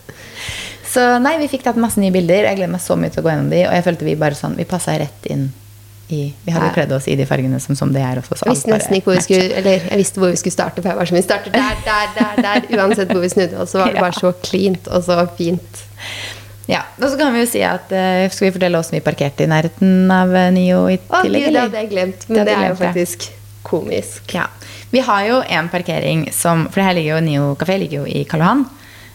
[0.98, 2.48] Så nei, vi fikk tatt masse nye bilder.
[2.50, 3.60] Jeg gleder meg så mye til å gå gjennom de.
[3.68, 5.48] Og jeg følte vi bare sånn, vi passa rett inn
[6.10, 6.74] i Vi hadde jo Ja.
[6.74, 8.34] kledd oss i de fargene som, som det er også.
[8.40, 10.80] Så Jeg visste nesten ikke hvor vi skulle Eller jeg visste hvor vi skulle starte,
[10.82, 12.66] for jeg var sånn Vi starter der, der, der, der.
[12.80, 14.06] Uansett hvor vi snudde oss, så var det Ja.
[14.06, 15.82] bare så cleant og så fint.
[16.68, 19.44] Ja, og så kan vi jo si at uh, Skal vi fortelle åssen vi parkerte
[19.44, 21.44] i nærheten av eh, Nio i Å tillegg?
[21.44, 22.26] gud, det hadde jeg glemt.
[22.28, 23.28] Men det, det er glemt, jo faktisk
[23.68, 24.34] komisk.
[24.34, 24.46] Ja.
[24.90, 28.08] Vi har jo en parkering som For det her ligger jo Nio kafé ligger jo
[28.08, 28.64] i Karl Johan.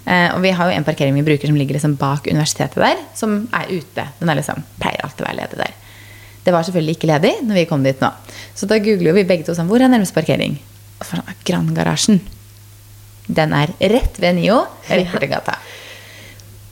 [0.05, 2.99] Eh, og vi har jo en parkering vi bruker som ligger liksom bak universitetet der,
[3.15, 4.07] som er ute.
[4.19, 5.77] Den er liksom, pleier alltid å være ledig der.
[6.43, 8.09] Det var selvfølgelig ikke ledig når vi kom dit nå.
[8.55, 10.57] Så da googler vi begge to sånn Hvor er nærmeste parkering?
[10.99, 12.19] Og så det sånn, Grand-garasjen.
[13.31, 15.55] Den er rett ved Nio, rett borti gata.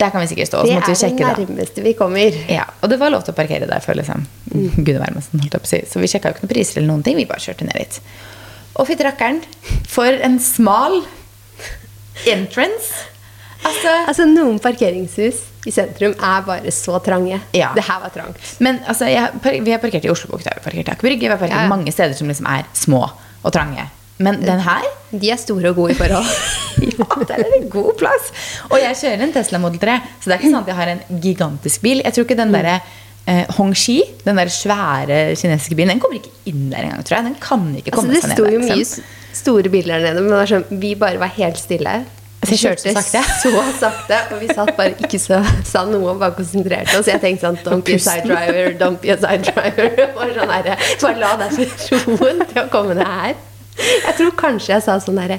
[0.01, 0.65] Der kan vi sikkert stå.
[0.65, 1.31] Det er det da.
[1.37, 2.35] nærmeste vi kommer.
[2.51, 4.83] Ja, og det var lov til å parkere der før liksom, Mm.
[4.83, 5.77] Gud sånn, holdt jeg på å si.
[5.87, 7.15] Så vi sjekka jo ikke noen priser eller noen ting.
[7.15, 7.99] Vi bare kjørte ned dit.
[8.75, 9.41] Og fytti rakkeren,
[9.87, 10.97] for en smal
[12.27, 13.07] entrance.
[13.67, 17.37] Altså Altså, noen parkeringshus i sentrum er bare så trange.
[17.53, 17.69] Ja.
[17.77, 18.37] Det her var trangt.
[18.59, 21.33] Men altså, jeg, vi har parkert i Oslobukt, vi har parkert i Aker Brygge, vi
[21.33, 23.03] har parkert Ja, mange steder som liksom er små
[23.43, 23.85] og trange.
[24.21, 26.25] Men den her De er store og gode i forhold.
[26.85, 28.27] ja, det er en god plass.
[28.69, 30.91] Og jeg kjører en Tesla Model 3, så det er ikke sånn at jeg har
[30.95, 32.03] en gigantisk bil.
[32.05, 32.75] Jeg tror ikke den derre
[33.25, 37.27] eh, Hongxi, den der svære kinesiske bilen, den kommer ikke inn der engang, tror jeg.
[37.31, 38.55] Den kan ikke Altså, komme det seg ned sto der.
[38.57, 41.95] jo mye store biler der nede, men sånn, vi bare var helt stille.
[42.41, 43.21] Jeg kjørte sakte.
[43.43, 47.09] så sakte, og vi satt bare ikke så, sa noe og bare konsentrerte oss.
[47.11, 49.91] Jeg tenkte sånn Don't be a side driver, don't be a side driver.
[50.17, 51.59] Bare, sånn der, bare la deg
[52.07, 53.35] roen til å komme ned her.
[53.77, 55.37] Jeg tror kanskje jeg sa sånn derre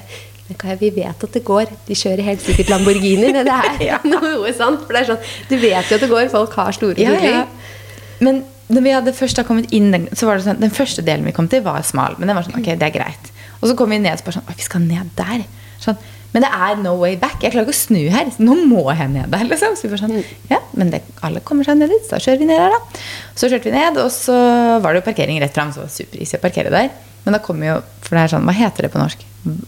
[0.79, 1.69] vi vet at det går.
[1.87, 3.77] De kjører helt sikkert Lamborghini nedi her.
[3.89, 3.99] Ja.
[4.05, 4.83] Noe sånt.
[4.85, 6.27] For det er sånn, du vet jo at det går.
[6.33, 7.39] Folk har store Ja, biler.
[7.39, 8.19] ja.
[8.23, 11.33] Men når vi hadde først kommet inn, så var det sånn, den første delen vi
[11.35, 12.15] kom til, var smal.
[12.19, 13.31] Men den var sånn, ok, det er greit.
[13.61, 15.43] Og så kom vi ned og så bare sånn, «Oi, vi skal ned der.
[15.83, 15.97] Sånn,
[16.33, 17.39] men det er no way back.
[17.45, 18.31] Jeg klarer ikke å snu her.
[18.33, 19.43] Så nå må jeg ned der.
[19.45, 19.75] liksom.
[19.77, 20.15] Så vi var sånn,
[20.49, 22.79] ja, men det, alle kommer seg ned dit, så da kjører vi ned der da.
[23.37, 24.37] Så kjørte vi ned, og så
[24.81, 26.89] var det jo parkering rett frem, så det var supereasy å parkere der.
[27.23, 29.21] Men da kommer jo, for det er sånn, hva heter det på norsk?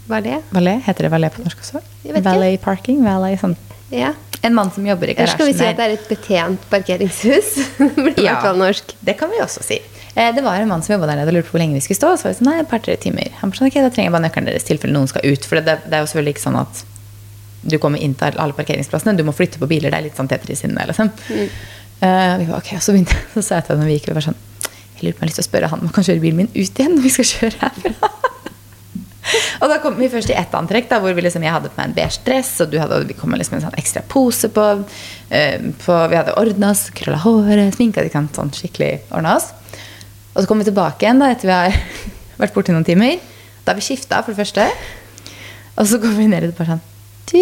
[0.10, 0.42] Valé?
[0.56, 0.82] Valet?
[0.90, 1.80] Heter det valet på norsk også?
[2.10, 2.22] Valé.
[2.26, 3.00] Valet parking?
[3.06, 3.54] Valet, sånn.
[3.94, 4.14] Ja.
[4.46, 5.46] En mann som jobber i garasjen der.
[5.46, 7.54] skal vi si at det er et betjent parkeringshus?
[8.60, 8.96] Norsk.
[9.06, 9.80] Det kan vi også si.
[10.16, 11.82] Eh, Det var en mann som jobba der nede og lurte på hvor lenge vi
[11.86, 12.12] skulle stå.
[12.14, 13.25] Og så var det sånn, nei, et par-tre timer.
[13.42, 15.48] Han sånn, ok, da trenger jeg bare nøkkelen deres tilfelle noen skal ut.
[15.48, 16.84] For det, det er jo selvfølgelig ikke sånn at
[17.66, 19.16] du kommer inn til alle parkeringsplassene.
[19.18, 19.92] Du må flytte på biler.
[19.92, 21.10] Det er litt sånn Tetris-inne, liksom.
[21.30, 21.48] Mm.
[22.02, 24.26] Uh, var, ok, så, begynte, så sa jeg til henne når vi gikk, vi var
[24.26, 24.36] sånn
[24.98, 26.22] Jeg lurer på om jeg har lyst til å spørre han om han kan kjøre
[26.24, 28.10] bilen min ut igjen når vi skal kjøre herfra.
[29.62, 31.80] og da kom vi først i ett antrekk, da, hvor vi liksom, jeg hadde på
[31.80, 34.52] meg en beige dress, og du hadde, vi kom med liksom en sånn ekstra pose
[34.54, 34.72] på,
[35.26, 38.04] Uh, på Vi hadde ordna oss, krølla håret, sminka
[38.36, 39.48] sånn skikkelig ordna oss.
[40.36, 41.80] Og så kom vi tilbake igjen da, etter vi har
[42.40, 43.20] vært borte i noen timer.
[43.66, 44.68] Da har vi skifta, for det første.
[45.76, 46.84] Og så går vi ned og bare sånn
[47.32, 47.40] Du,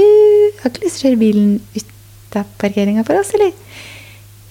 [0.62, 3.52] har ikke lyst til å kjøre bilen ut av parkeringa for oss, eller?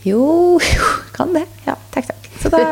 [0.06, 1.46] Jo, jo, kan det.
[1.66, 2.28] Ja, takk, takk.
[2.42, 2.66] Så da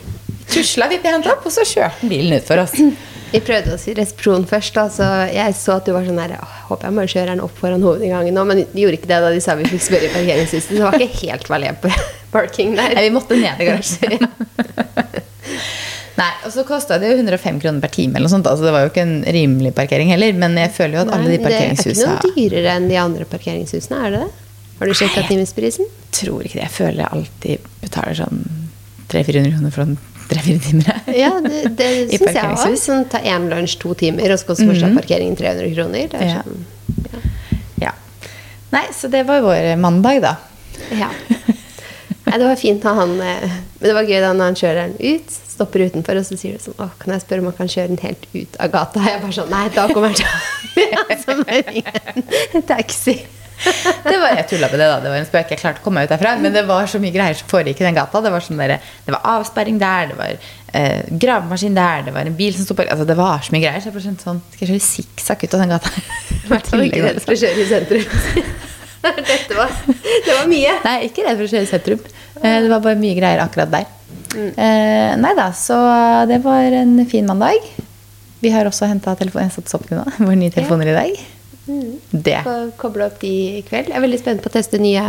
[0.52, 2.78] tusla vi pent opp, og så kjørte han bilen ut for oss.
[3.26, 4.76] Vi prøvde oss i resepsjonen først.
[4.76, 6.36] Da, så jeg så at du var sånn her
[6.68, 8.44] Håper jeg bare kjører den opp foran hovedinngangen nå.
[8.46, 10.68] Men de gjorde ikke det da de sa vi fikk spørre i parkeringshuset.
[10.70, 11.90] Så det var ikke helt valent på
[12.32, 12.94] parking der.
[12.94, 14.30] Nei, vi måtte ned i garasjen.
[16.16, 18.72] Nei, og så kosta det jo 105 kroner per time, eller noe sånt, altså det
[18.72, 20.32] var jo ikke en rimelig parkering heller.
[20.40, 22.96] Men jeg føler jo at alle de parkeringshusene Det er ikke noe dyrere enn de
[23.02, 24.30] andre parkeringshusene, er det det?
[24.78, 25.28] Har du sjekka Nei.
[25.30, 25.90] timesprisen?
[26.16, 26.62] tror ikke det.
[26.64, 28.40] Jeg føler jeg alltid betaler sånn
[29.12, 29.98] 300-400 kroner for en
[30.30, 31.02] tre-fire timer.
[31.12, 32.76] Ja, det, det syns jeg òg.
[32.80, 36.08] Sånn, ta én lunsj to timer, og så koster fortsatt parkeringen 300 kroner.
[36.12, 36.42] Det er Ja.
[36.42, 36.64] sånn,
[37.84, 37.92] Ja.
[38.72, 40.34] Nei, så det var vår mandag, da.
[40.96, 41.10] ja.
[42.26, 43.44] Nei, det var fint da han eh,
[43.78, 46.56] Men det var gøy da når han kjører den ut, stopper utenfor, og så sier
[46.56, 49.02] du sånn Å, kan jeg spørre om han kan kjøre den helt ut av gata?
[49.08, 50.36] Jeg bare sånn Nei, da kommer han til å
[51.46, 51.96] jeg ringe
[52.54, 53.16] en taxi.
[53.56, 54.98] Det var, jeg tulla med det, da.
[55.00, 55.52] Det var en spøk.
[55.54, 56.34] Jeg klarte å komme meg ut derfra.
[56.42, 58.20] Men det var så mye greier som foregikk i den gata.
[58.24, 60.36] Det var, sånn der, det var avsperring der, det var
[60.76, 63.64] eh, gravemaskin der, det var en bil som sto på altså, Det var så mye
[63.64, 63.80] greier.
[63.80, 65.94] Så jeg bare skjønte sånn Skal jeg kjøre sikksakk ut av den gata?
[66.46, 68.74] Det var ikke det, for å kjøre i sentrum.
[69.32, 69.72] Dette var,
[70.26, 70.74] det var mye.
[70.84, 72.02] Nei, ikke redd for å kjøre i sentrum.
[72.42, 73.86] Eh, Det var bare mye greier akkurat der.
[74.36, 75.76] Eh, nei da, så
[76.28, 77.64] det var en fin mandag.
[78.42, 79.48] Vi har også henta telefonen.
[79.48, 81.24] Jeg satte opp nå, våre nye telefoner i dag.
[81.66, 82.38] Det.
[82.46, 83.88] Får koble opp de i kveld.
[83.90, 85.02] Jeg er veldig spent på å teste nye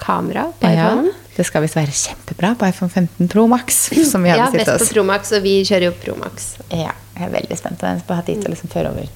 [0.00, 0.90] kamera på Ja,
[1.32, 3.86] det skal visst være kjempebra på iPhone 15 Pro Max.
[4.10, 6.50] Som vi hadde Ja, best på Pro Max, og vi kjører jo Promax.
[6.68, 8.02] Ja, jeg er veldig spent på den.
[8.02, 9.08] Jeg har ha tid til å liksom føre over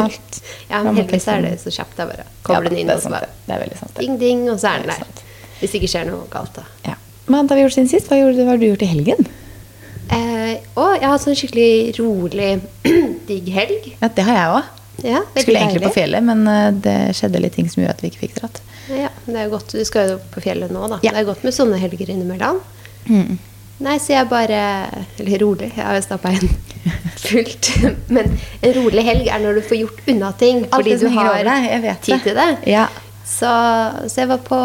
[0.00, 0.38] alt.
[0.72, 1.96] Ja, men heldigvis er det så kjapt.
[1.98, 3.58] Det er bare å koble den inn, og så bare det.
[3.68, 3.92] Det sant.
[3.96, 4.06] det.
[4.06, 5.04] ding, ding, og så er den er der.
[5.04, 5.22] sant.
[5.60, 6.64] Hvis det ikke skjer noe galt, da.
[6.88, 6.94] Ja.
[7.28, 8.08] Men har vi gjort siden sist?
[8.10, 9.28] Hva, gjorde, hva har du gjort i helgen?
[10.12, 12.48] Eh, å, jeg har hatt sånn skikkelig rolig,
[13.28, 13.92] digg helg.
[14.00, 14.78] Ja, Det har jeg òg.
[15.02, 18.10] Ja, Skulle egentlig på fjellet, men eh, det skjedde litt ting som gjorde at vi
[18.12, 18.60] ikke fikk dratt.
[18.90, 19.72] Ja, det er jo godt.
[19.72, 20.98] Du skal jo på fjellet nå, da.
[21.06, 21.14] Ja.
[21.14, 22.60] Det er godt med sånne helger innimellom.
[23.82, 24.58] Nei, så jeg bare
[25.18, 26.52] Eller rolig, jeg har jo stappa inn
[27.28, 27.70] fullt.
[28.12, 30.64] Men en rolig helg er når du får gjort unna ting.
[30.72, 32.50] Fordi du har deg, tid til det.
[32.70, 32.88] Ja.
[33.22, 33.48] Så,
[34.10, 34.60] så jeg var på,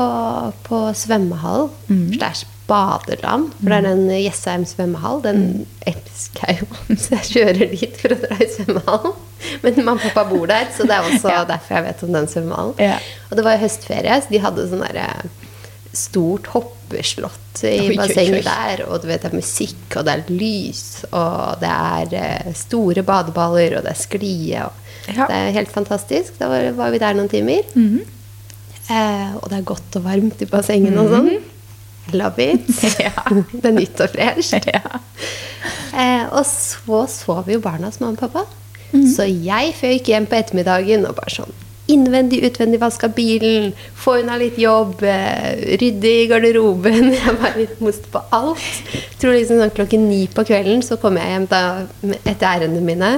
[0.67, 1.69] på svømmehall.
[2.17, 3.53] Slash badeland.
[3.61, 5.21] For det er den Jessheim svømmehall.
[5.23, 5.43] Den
[5.87, 6.67] elsker jeg jo.
[6.99, 9.13] Så jeg kjører dit for å dra i svømmehall.
[9.63, 11.43] Men mamma og pappa bor der, så det er også Ja.
[11.45, 12.73] derfor jeg vet om den svømmehallen.
[12.81, 12.95] Ja.
[13.29, 15.05] Og det var høstferie, så de hadde sånn derre
[15.97, 18.83] stort hoppeslott i bassenget der.
[18.87, 23.03] Og du vet, det er musikk, og det er lys, og det er eh, store
[23.07, 24.61] badeballer, og det er sklie.
[25.07, 25.25] Ja.
[25.25, 26.37] Det er helt fantastisk.
[26.39, 27.65] Da var, var vi der noen timer.
[27.73, 28.01] Mhm.
[28.87, 31.31] eh, og det er godt og varmt i bassenget og sånn.
[32.15, 32.69] Love it.
[33.03, 33.11] Ja.
[33.61, 34.69] det er nytt og fresht.
[34.77, 35.01] Ja.
[35.97, 38.45] Eh, og så sov jo barna hos mamma og pappa.
[38.91, 39.07] Mhm.
[39.15, 41.55] Så jeg føyk hjem på ettermiddagen og bare sånn
[41.87, 47.13] Innvendig, utvendig vaska bilen, få unna litt jobb, eh, rydde i garderoben.
[47.15, 48.91] Jeg var litt most på alt.
[49.21, 51.61] Tror liksom sånn klokken ni på kvelden så kom jeg hjem da
[52.19, 53.13] etter ærendene mine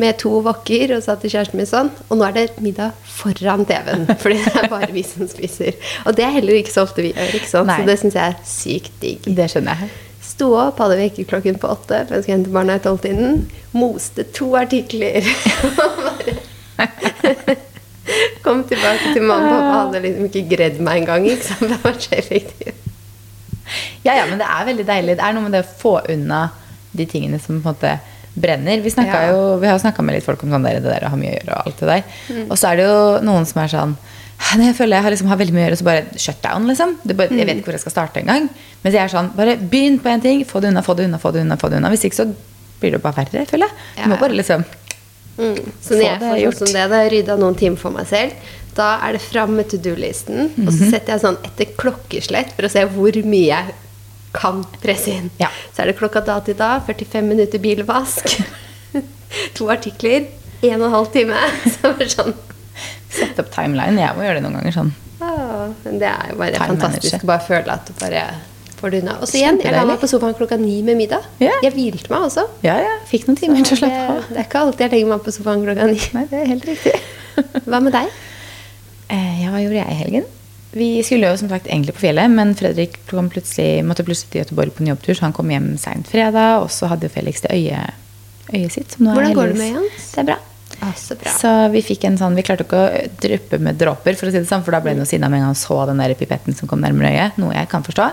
[0.00, 3.64] med to wokker og sa til kjæresten min sånn Og nå er det middag foran
[3.66, 5.80] TV-en, fordi det er bare vi som spiser.
[6.04, 7.72] Og det er heller ikke så ofte vi gjør, ikke sant?
[7.72, 7.80] Nei.
[7.80, 9.32] så det syns jeg er sykt digg.
[9.40, 9.90] Det skjønner jeg.
[10.30, 13.42] Sto opp, hadde vekkerklokken på åtte, for jeg skulle hente barna i tolvtiden.
[13.72, 15.24] Moste to artikler.
[16.78, 17.58] Bare
[18.44, 19.80] Kom tilbake til mamma og pappa.
[19.84, 21.26] Hadde liksom ikke gredd meg engang.
[21.70, 22.86] Det var så effektivt.
[24.04, 25.16] Ja, ja, men det er veldig deilig.
[25.20, 26.40] Det er noe med det å få unna
[26.96, 27.92] de tingene som på en måte
[28.40, 28.80] brenner.
[28.82, 29.20] Vi, Ja.
[29.30, 31.16] jo, vi har jo snakka med litt folk om sånn der, det der å ha
[31.20, 32.02] mye å gjøre og alt det der.
[32.30, 32.46] Mm.
[32.50, 32.98] Og så er det jo
[33.28, 33.96] noen som er sånn
[34.56, 36.94] «Nei, jeg føler jeg har, liksom, har veldig mye å gjøre, så bare shutdown, liksom.
[37.04, 37.58] Det bare, jeg vet Mm.
[37.60, 38.46] ikke hvor jeg skal starte engang.
[38.82, 41.18] Mens jeg er sånn, bare begynn på en ting, få det unna, få det unna,
[41.20, 41.56] få det unna.
[41.60, 41.90] få det unna.
[41.92, 42.26] Hvis ikke så
[42.80, 43.76] blir det bare verre, føler jeg.
[44.00, 44.64] Du må bare liksom
[45.40, 45.60] Mm.
[45.80, 46.58] Så når jeg får sånn gjort.
[46.60, 49.70] som det, da jeg rydda noen timer for meg selv, da er det fram med
[49.72, 50.50] to do-listen.
[50.64, 53.78] Og så setter jeg sånn etter klokkeslett for å se hvor mye jeg
[54.36, 55.30] kan presse inn.
[55.40, 55.48] Ja.
[55.74, 58.36] Så er det klokka da til da, 45 minutter bilvask,
[59.56, 60.28] to artikler,
[60.60, 61.40] en og en halv time.
[61.74, 62.36] Så det sånn
[63.10, 63.98] Sett opp timeline.
[63.98, 64.90] Jeg må gjøre det noen ganger sånn.
[65.20, 68.22] ah, det er jo bare Time fantastisk å bare føle at du bare
[68.80, 69.18] får du unna.
[69.20, 71.28] Og så igjen, jeg la meg på sofaen klokka ni med middag.
[71.42, 71.52] Ja.
[71.64, 72.46] Jeg hvilte meg også.
[72.66, 72.96] Ja, ja.
[73.10, 74.26] Fikk noen timer til å slappe av.
[74.32, 76.02] det er ikke alltid jeg legger meg på sofaen klokka ni.
[76.16, 76.96] Nei, det er helt riktig.
[77.70, 78.10] Hva med deg?
[79.10, 80.26] Ja, hva gjorde jeg i helgen?
[80.70, 84.44] Vi skulle jo som sagt egentlig på fjellet, men Fredrik kom plutselig, måtte plutselig til
[84.44, 86.60] Göteborg på en jobbtur, så han kom hjem seint fredag.
[86.62, 87.96] Og så hadde Felix det øyet,
[88.52, 88.94] øyet sitt.
[89.00, 90.12] Hvordan går det med Jens?
[90.12, 90.38] Det er bra.
[90.80, 91.32] Ah, så bra.
[91.34, 94.38] Så vi fikk en sånn, vi klarte ikke å dryppe med dråper, for å si
[94.38, 96.14] det sånn, for da ble han jo sinna med en gang han så den der
[96.16, 97.40] pipetten som kom nærmere øyet.
[97.42, 98.06] Noe jeg kan forstå.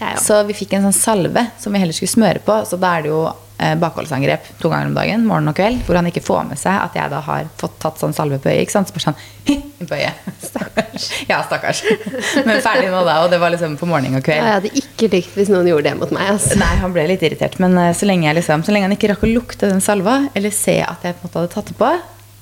[0.00, 0.20] Jeg ja.
[0.20, 2.60] Så vi fikk en sånn salve som vi heller skulle smøre på.
[2.68, 3.22] Så da er det jo
[3.58, 6.78] eh, bakholdsangrep to ganger om dagen, morgen og kveld, hvor han ikke får med seg
[6.80, 8.64] at jeg da har fått tatt sånn salve på øyet.
[8.64, 8.90] ikke sant?
[8.90, 9.20] Så bare sånn
[9.54, 10.30] inn på øyet.
[10.44, 11.08] Stakkars.
[11.30, 11.84] ja, stakkars.
[12.46, 13.20] Men ferdig nå, da.
[13.24, 14.40] Og det var liksom på morgen og kveld.
[14.40, 16.34] Ja, jeg hadde ikke likt hvis noen gjorde det mot meg.
[16.34, 16.58] Altså.
[16.60, 17.60] Nei, han ble litt irritert.
[17.62, 20.24] Men eh, så lenge, jeg liksom, så lenge han ikke rakk å lukte den salva,
[20.34, 21.92] eller se at jeg på en måte hadde tatt det på,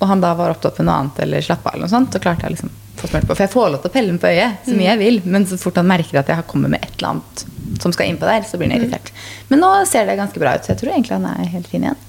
[0.03, 2.23] og han da var opptatt med noe annet eller slappa av, eller noe sånt, så
[2.23, 3.35] klarte jeg liksom få smurt på.
[3.35, 5.49] For jeg får lov til å pelle den på øyet så mye jeg vil, men
[5.51, 7.45] så fort han merker at jeg har kommet med et eller annet
[7.83, 9.13] som skal innpå der, så blir han irritert.
[9.51, 11.87] Men nå ser det ganske bra ut, så jeg tror egentlig han er helt fin
[11.87, 12.01] igjen.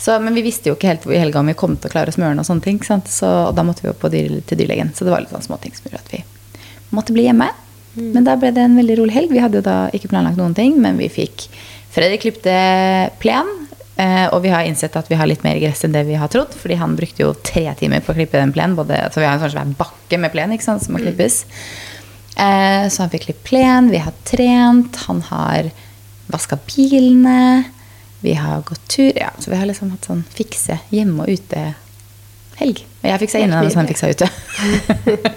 [0.00, 2.12] Så, men vi visste jo ikke helt i helga om vi kom til å klare
[2.12, 3.10] å smøre den, og sånne ting, sant?
[3.12, 4.94] Så, og da måtte vi jo på dyr, til dyrlegen.
[4.96, 6.22] Så det var litt sånn småting som gjorde at vi
[6.96, 7.50] måtte bli hjemme.
[7.98, 9.34] Men da ble det en veldig rolig helg.
[9.34, 11.48] Vi hadde jo da ikke planlagt noen ting, men vi fikk
[11.90, 12.54] Fredrik klipte
[13.20, 13.48] plen.
[14.00, 16.30] Eh, Og vi har innsett at vi har litt mer gress enn det vi har
[16.32, 16.54] trodd.
[16.56, 18.76] Fordi han brukte jo tre timer på å klippe den plenen.
[18.78, 21.42] Både, så vi har en sånn svær bakke med plen ikke sant, som må klippes.
[22.36, 23.90] Eh, Så han fikk klippet plen.
[23.92, 24.96] Vi har trent.
[25.08, 25.70] Han har
[26.30, 27.64] vaska bilene.
[28.22, 29.12] Vi har gått tur.
[29.16, 32.82] Ja, så vi har liksom hatt sånn fikse hjemme og ute-helg.
[33.00, 34.28] Og jeg fiksa inne, og han fiksa ute.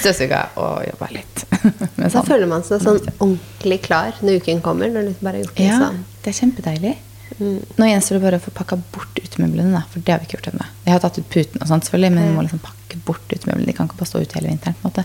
[0.00, 1.42] Støvsuga og jobba litt.
[1.98, 2.26] Men Da sånn.
[2.28, 4.90] føler man seg sånn ordentlig klar når uken kommer.
[4.92, 6.00] Når du bare har gjort det, Ja, sånn.
[6.24, 6.94] det er kjempedeilig.
[7.38, 7.58] Mm.
[7.76, 10.50] Nå gjenstår det bare å få pakka bort utemøblene, for det har vi ikke gjort
[10.52, 10.68] ennå.
[10.86, 13.66] Jeg har tatt ut puten og sånt, selvfølgelig, men vi må liksom pakke bort utemøblene.
[13.68, 14.78] De kan ikke bare stå ute hele vinteren.
[14.80, 15.04] på en måte.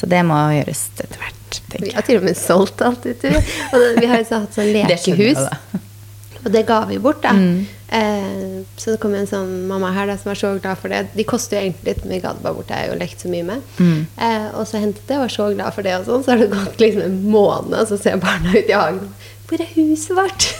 [0.00, 1.60] Så det må gjøres etter hvert.
[1.74, 3.34] Vi har til og med solgt alt ute.
[3.74, 5.42] Og vi har jo så hatt sånn jeg, lekehus.
[5.42, 7.34] det Og det ga vi bort, da.
[7.34, 7.66] Mm.
[7.88, 11.06] Eh, så det kom en sånn mamma her da, som var så glad for det.
[11.16, 12.68] De koster jo egentlig litt, men vi ga det bare bort.
[12.70, 13.68] Det er jo lekt så mye med.
[13.80, 14.00] Mm.
[14.28, 16.24] Eh, og så hentet det, og var så glad for det, og sånn.
[16.24, 19.04] Så har det gått liksom en måned, og så ser barna ut i hagen.
[19.48, 20.50] Hvor er huset vårt?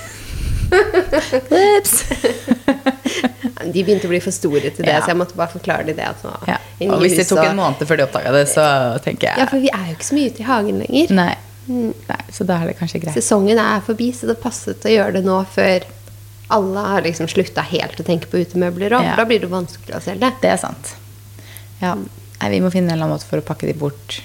[0.71, 2.05] Ups.
[3.73, 5.01] De begynte å bli for store til det, Ja.
[5.03, 6.07] så jeg måtte bare forklare dem det.
[6.07, 6.59] At nå, Ja.
[6.93, 8.65] Og hvis det tok en måned før de oppdaga det, så
[9.05, 11.15] tenker jeg Ja, for vi er jo ikke så mye ute i hagen lenger.
[11.19, 11.35] Nei.
[11.69, 11.93] Mm.
[12.09, 12.21] Nei.
[12.33, 13.17] Så da er det kanskje greit.
[13.19, 15.85] Sesongen er forbi, så det passet å gjøre det nå før
[16.55, 19.05] alle har liksom slutta helt å tenke på utemøbler òg.
[19.05, 19.11] Ja.
[19.17, 20.31] For da blir det vanskelig å selge.
[20.41, 20.95] Det er sant.
[21.83, 21.93] Ja.
[22.41, 24.21] Nei, vi må finne en eller annen måte for å pakke de bort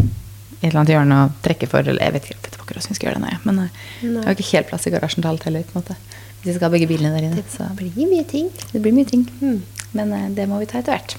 [0.00, 2.98] i et eller annet hjørne og trekke for eller jeg vet ikke akkurat som vi
[2.98, 3.30] skal gjøre det.
[3.30, 3.38] Nei.
[3.46, 4.12] Men eh, Nei.
[4.18, 5.62] jeg har ikke helt plass i garasjen til alt heller.
[5.70, 5.96] på en måte.
[6.42, 7.46] Hvis vi skal ha begge bilene der inne.
[7.50, 8.50] Så Det blir mye ting.
[8.72, 9.24] det blir mye ting.
[9.40, 9.62] Mm.
[9.96, 11.16] Men uh, det må vi ta etter hvert.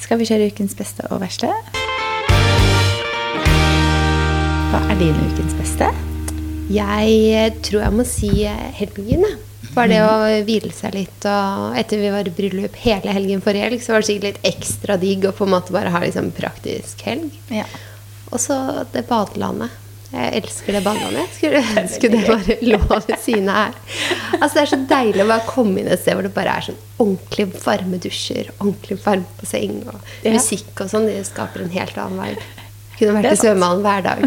[0.00, 1.52] Skal vi kjøre ukens beste og verste?
[4.66, 5.88] Hva er din ukens beste?
[6.72, 9.22] Jeg eh, tror jeg må si eh, helgen.
[9.76, 11.26] Bare det å hvile seg litt.
[11.30, 14.48] Og etter vi var i bryllup hele helgen forrige helg, så var det sikkert litt
[14.50, 17.30] ekstra digg å på en måte bare ha liksom praktisk helg.
[17.52, 17.66] Ja.
[18.32, 18.56] Og så
[18.92, 19.74] det badelandet.
[20.12, 20.82] Jeg elsker det.
[20.86, 23.72] Jeg skulle ønske det bare lå ved siden av her.
[24.38, 26.66] Altså Det er så deilig å bare komme inn et sted hvor det bare er
[26.68, 30.32] sånn ordentlig varme dusjer, ordentlig varmt basseng og Ja.
[30.36, 31.08] musikk og sånn.
[31.10, 32.46] Det skaper en helt annen vibe.
[32.98, 34.22] Kunne vært i svømmehallen hver dag.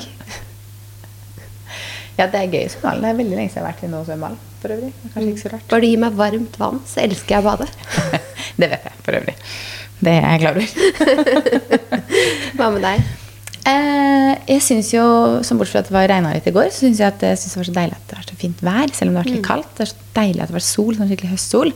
[2.19, 3.01] ja, det er gøy i svømmehallen.
[3.07, 4.37] Det er veldig lenge siden jeg har vært i noe svømmehall.
[4.59, 4.91] For øvrig.
[5.13, 5.67] Kanskje ikke så rart.
[5.71, 7.69] Bare du gir meg varmt vann, så elsker jeg å bade.
[8.59, 9.35] det vet jeg for øvrig.
[9.99, 10.67] Det er jeg klar over.
[12.59, 13.07] Hva med deg?
[13.67, 15.03] Eh, jeg synes jo,
[15.45, 17.41] som Bortsett fra at det var regna litt i går, så syns jeg at jeg
[17.41, 18.93] synes det var så deilig at det var så fint vær.
[18.95, 19.73] Selv om det har vært litt kaldt.
[19.75, 21.73] Det er så deilig at det var sol, sånn skikkelig høstsol.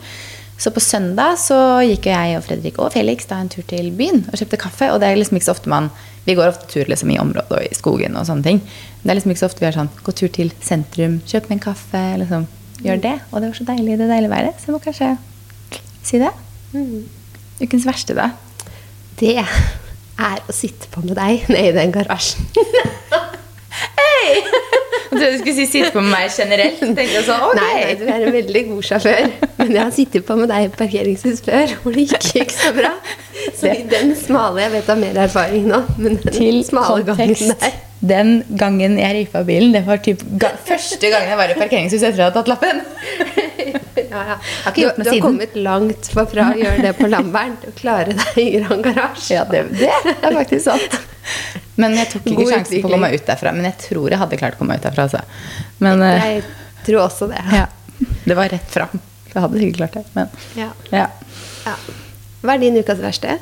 [0.64, 3.90] Så på søndag så gikk jo jeg og Fredrik og Felix da en tur til
[3.98, 4.90] byen og kjøpte kaffe.
[4.94, 5.92] Og det er liksom ikke så ofte man
[6.24, 8.62] Vi går ofte tur liksom i området og i skogen og sånne ting.
[8.64, 11.50] Men det er liksom ikke så ofte vi har sånn Gå tur til sentrum, kjøp
[11.52, 12.48] en kaffe, liksom.
[12.84, 13.18] Gjør det.
[13.32, 14.62] Og det var så deilig, det deilige været.
[14.62, 15.12] Så jeg må kanskje
[16.04, 16.32] si det.
[17.60, 18.30] Ukens verste, da.
[19.20, 19.36] Det
[20.20, 22.46] er å sitte på med deg nede i den garasjen.
[24.00, 24.44] Hei!
[25.14, 26.82] Jeg trodde du skulle si 'sitte på med meg generelt'.
[26.98, 27.58] Jeg sånn, ok.
[27.58, 29.28] Nei, nei, du er en veldig god sjåfør.
[29.60, 32.72] Men jeg har sittet på med deg i parkeringshus før, hvor det ikke gikk så
[32.74, 32.94] bra.
[33.60, 37.04] Så i den smale Jeg vet du har mer erfaring nå, men den Til smale
[37.04, 37.60] gangen kontekst.
[37.62, 37.74] der
[38.14, 42.02] Den gangen jeg rifa bilen, det var typ ga første gangen jeg var i parkeringshus
[42.02, 42.82] etter at jeg hadde tatt lappen.
[44.14, 44.36] Ja, ja.
[44.70, 45.24] ikke Du, du har siden.
[45.26, 49.26] kommet langt fra å gjøre det på Lambern til å klare deg i Grand Garage.
[49.34, 50.92] Ja, det, det er faktisk sant.
[51.82, 53.50] Men jeg tok ikke God sjansen på å komme ut derfra.
[53.58, 55.02] Men jeg tror jeg hadde klart å komme ut derfra.
[55.08, 55.22] Altså.
[55.82, 56.44] Men eh, Jeg
[56.86, 57.42] tror også det.
[57.56, 57.66] ja,
[58.28, 58.94] det var rett fram.
[59.34, 60.06] Jeg hadde sikkert klart det.
[60.14, 60.28] Men
[60.60, 60.70] Ja.
[60.94, 61.08] ja.
[61.66, 61.76] Ja.
[62.44, 63.40] Hva er din ukas verste?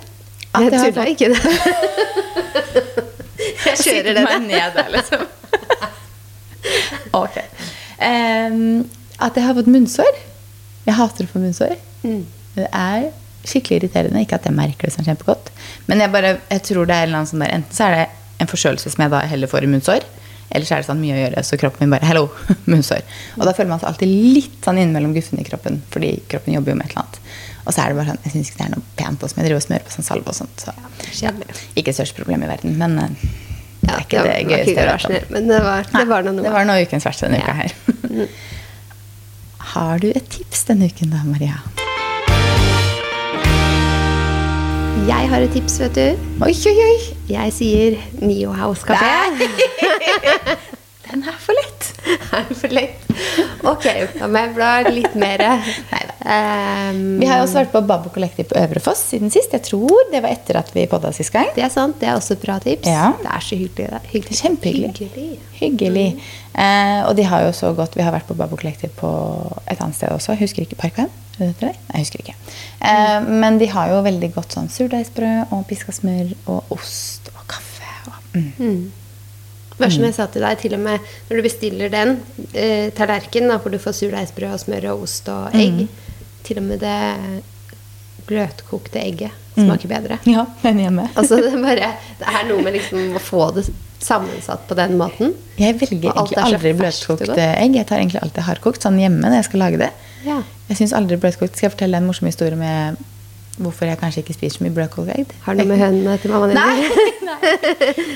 [0.54, 1.42] At Jeg tulla ikke det.
[3.66, 4.24] Jeg kjører det.
[4.26, 5.24] meg ned der, liksom.
[7.22, 7.38] ok.
[8.02, 8.60] Um,
[9.22, 10.20] at jeg har fått munnsår.
[10.88, 11.76] Jeg hater munnsår.
[12.04, 12.24] Mm.
[12.56, 13.10] Det er
[13.48, 14.22] skikkelig irriterende.
[14.26, 15.52] Ikke at jeg merker det sånn kjempegodt.
[15.90, 17.96] Men jeg, bare, jeg tror det er en eller annen sånn der Enten så er
[17.98, 18.08] det
[18.42, 20.06] en forkjølelse som jeg da heller får i munnsår,
[20.52, 22.24] eller så er det sånn mye å gjøre, så kroppen min bare Hello,
[22.72, 23.04] munnsår.
[23.38, 26.74] Og da føler man seg alltid litt sånn innimellom guffen i kroppen, fordi kroppen jobber
[26.74, 27.22] jo med et eller annet.
[27.62, 29.40] Og så er det bare sånn, jeg syns ikke det er noe pent på som
[29.40, 30.66] jeg driver og smører på sånn salve og sånt.
[30.66, 30.74] Så
[31.22, 31.32] ja,
[31.78, 33.26] ikke størst problem i verden, men eh,
[33.82, 35.36] det er ikke det, det gøyeste jeg vet om.
[35.38, 36.42] Men det var, det var noe.
[36.42, 37.46] Det var noe ukens verste denne Ja.
[37.46, 37.78] uka her.
[39.62, 41.62] Har du et tips denne uken da, Maria?
[45.08, 46.28] Jeg har et tips, vet du.
[46.46, 46.98] Oi, oi, oi!
[47.32, 49.10] Jeg sier Nio House Café.
[51.08, 51.92] Den er for lett.
[52.38, 53.12] er for lett?
[53.68, 53.88] Ok,
[54.18, 55.46] da må jeg bla litt mer.
[55.92, 56.11] Neida.
[56.26, 59.54] Ehm, Vi har jo også vært på Babbo Collective på Øvre Foss siden sist.
[59.54, 61.50] Jeg tror det var etter at vi podda sist gang.
[61.56, 62.88] det er sant, det er også et bra tips.
[62.88, 63.12] Ja.
[63.22, 63.88] Det er så hyggelig.
[63.90, 64.38] Det er hyggelig.
[64.42, 64.94] Kjempehyggelig.
[65.00, 65.40] Hyggelig.
[65.62, 66.08] Hyggelig.
[66.54, 69.10] Eh, og de har jo så godt Vi har vært på Babbo Collective på
[69.68, 70.36] et annet sted også.
[70.40, 71.10] Husker ikke Parkveien?
[71.40, 72.36] Nei, jeg husker ikke.
[72.86, 77.46] Eh, Men de har jo veldig godt sånn surdeigsbrød og piska smør og ost og
[77.48, 77.88] kaffe.
[78.08, 78.92] Og, mm.
[79.80, 81.00] Bare som jeg sa til deg, til og med
[81.30, 82.20] når du bestiller den
[82.54, 85.88] eh, tallerkenen, hvor du får surdeigsbrød og smør og ost og egg,
[86.48, 87.44] til og med det
[88.28, 90.18] bløtkokte egget smaker bedre.
[90.30, 91.08] Ja, den hjemme.
[91.20, 93.66] Altså, det, er bare, det er noe med liksom å få det
[94.02, 95.36] sammensatt på den måten.
[95.62, 97.42] Jeg velger egentlig aldri ferskt og bløtkokt godt.
[97.46, 97.76] egg.
[97.78, 99.92] Jeg tar egentlig alltid hardkokt sånn hjemme når jeg skal lage det.
[100.26, 100.40] Ja.
[100.70, 103.00] Jeg synes aldri bløtkokt Skal jeg fortelle en morsom historie med
[103.60, 105.34] hvorfor jeg kanskje ikke spiser så mye egg?
[105.44, 106.60] Har det noe med hønene til mammaen din?
[106.60, 107.54] Nei, nei.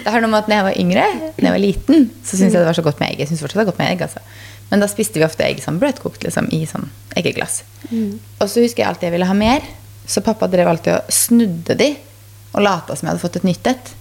[0.06, 1.06] Det har noe med at når jeg var yngre,
[1.36, 3.24] når jeg var liten, så syntes jeg det var så godt med egg.
[3.24, 4.24] Jeg synes fortsatt det er godt med egg, altså.
[4.72, 6.88] Men da spiste vi ofte egg sånn bløtkokt liksom, i sånn
[7.20, 7.60] eggeglass.
[7.92, 9.68] Og så husker jeg alltid jeg ville ha mer,
[10.10, 11.92] så pappa drev alltid og snudde de
[12.56, 13.92] og lata som jeg hadde fått et nytt et.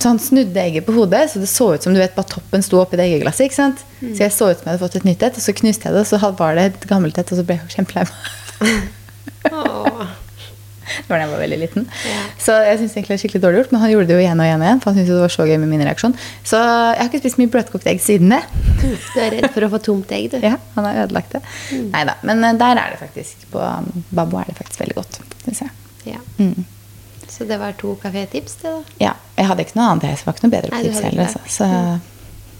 [0.00, 2.64] Så han snudde egget på hodet, så det så ut som du vet, bare toppen
[2.64, 3.44] sto oppi det eggeglasset.
[3.46, 3.84] ikke sant?
[4.00, 5.94] Så jeg så ut som jeg hadde fått et nytt et, og så knuste jeg
[5.94, 8.90] det, og så var det et gammelt et, og så ble jeg kjempelei meg.
[10.82, 11.86] Det var da jeg var veldig liten.
[12.08, 12.22] Ja.
[12.42, 14.42] Så jeg synes egentlig det er skikkelig dårlig gjort, men han gjorde det jo igjen
[14.42, 14.82] og igjen og igjen.
[14.82, 16.16] For han syntes det var så gøy med min reaksjon.
[16.52, 18.42] Så jeg har ikke spist mye bløtkokte egg siden det.
[18.82, 20.38] Du er redd for å få tomt egg, du.
[20.52, 21.42] Ja, han har ødelagt det.
[21.92, 23.46] Neida, Men eh, der er det faktisk.
[23.52, 25.20] På um, Babbo er det faktisk veldig godt.
[25.44, 25.76] Synes jeg.
[26.12, 26.22] Ja.
[26.38, 26.64] Mm.
[27.32, 28.96] Så det var to kafétips, det, da.
[29.00, 30.10] Ja, jeg hadde ikke noe annet.
[30.10, 31.30] Jeg var ikke noe bedre på Nei, tips heller.
[31.30, 31.40] Altså.
[31.48, 31.68] Så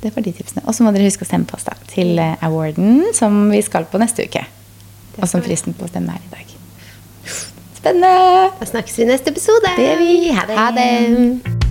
[0.03, 0.65] det var de tipsene.
[0.67, 3.61] Og så må dere huske å stemme på oss da, til eh, awarden som vi
[3.63, 4.43] skal på neste uke.
[5.21, 6.57] Og som fristen på å stemme er i dag.
[7.83, 8.53] Spennende!
[8.61, 9.67] Da snakkes vi i neste episode.
[9.77, 10.31] Det gjør vi.
[10.31, 10.59] Ha det.
[10.59, 11.62] Ha det.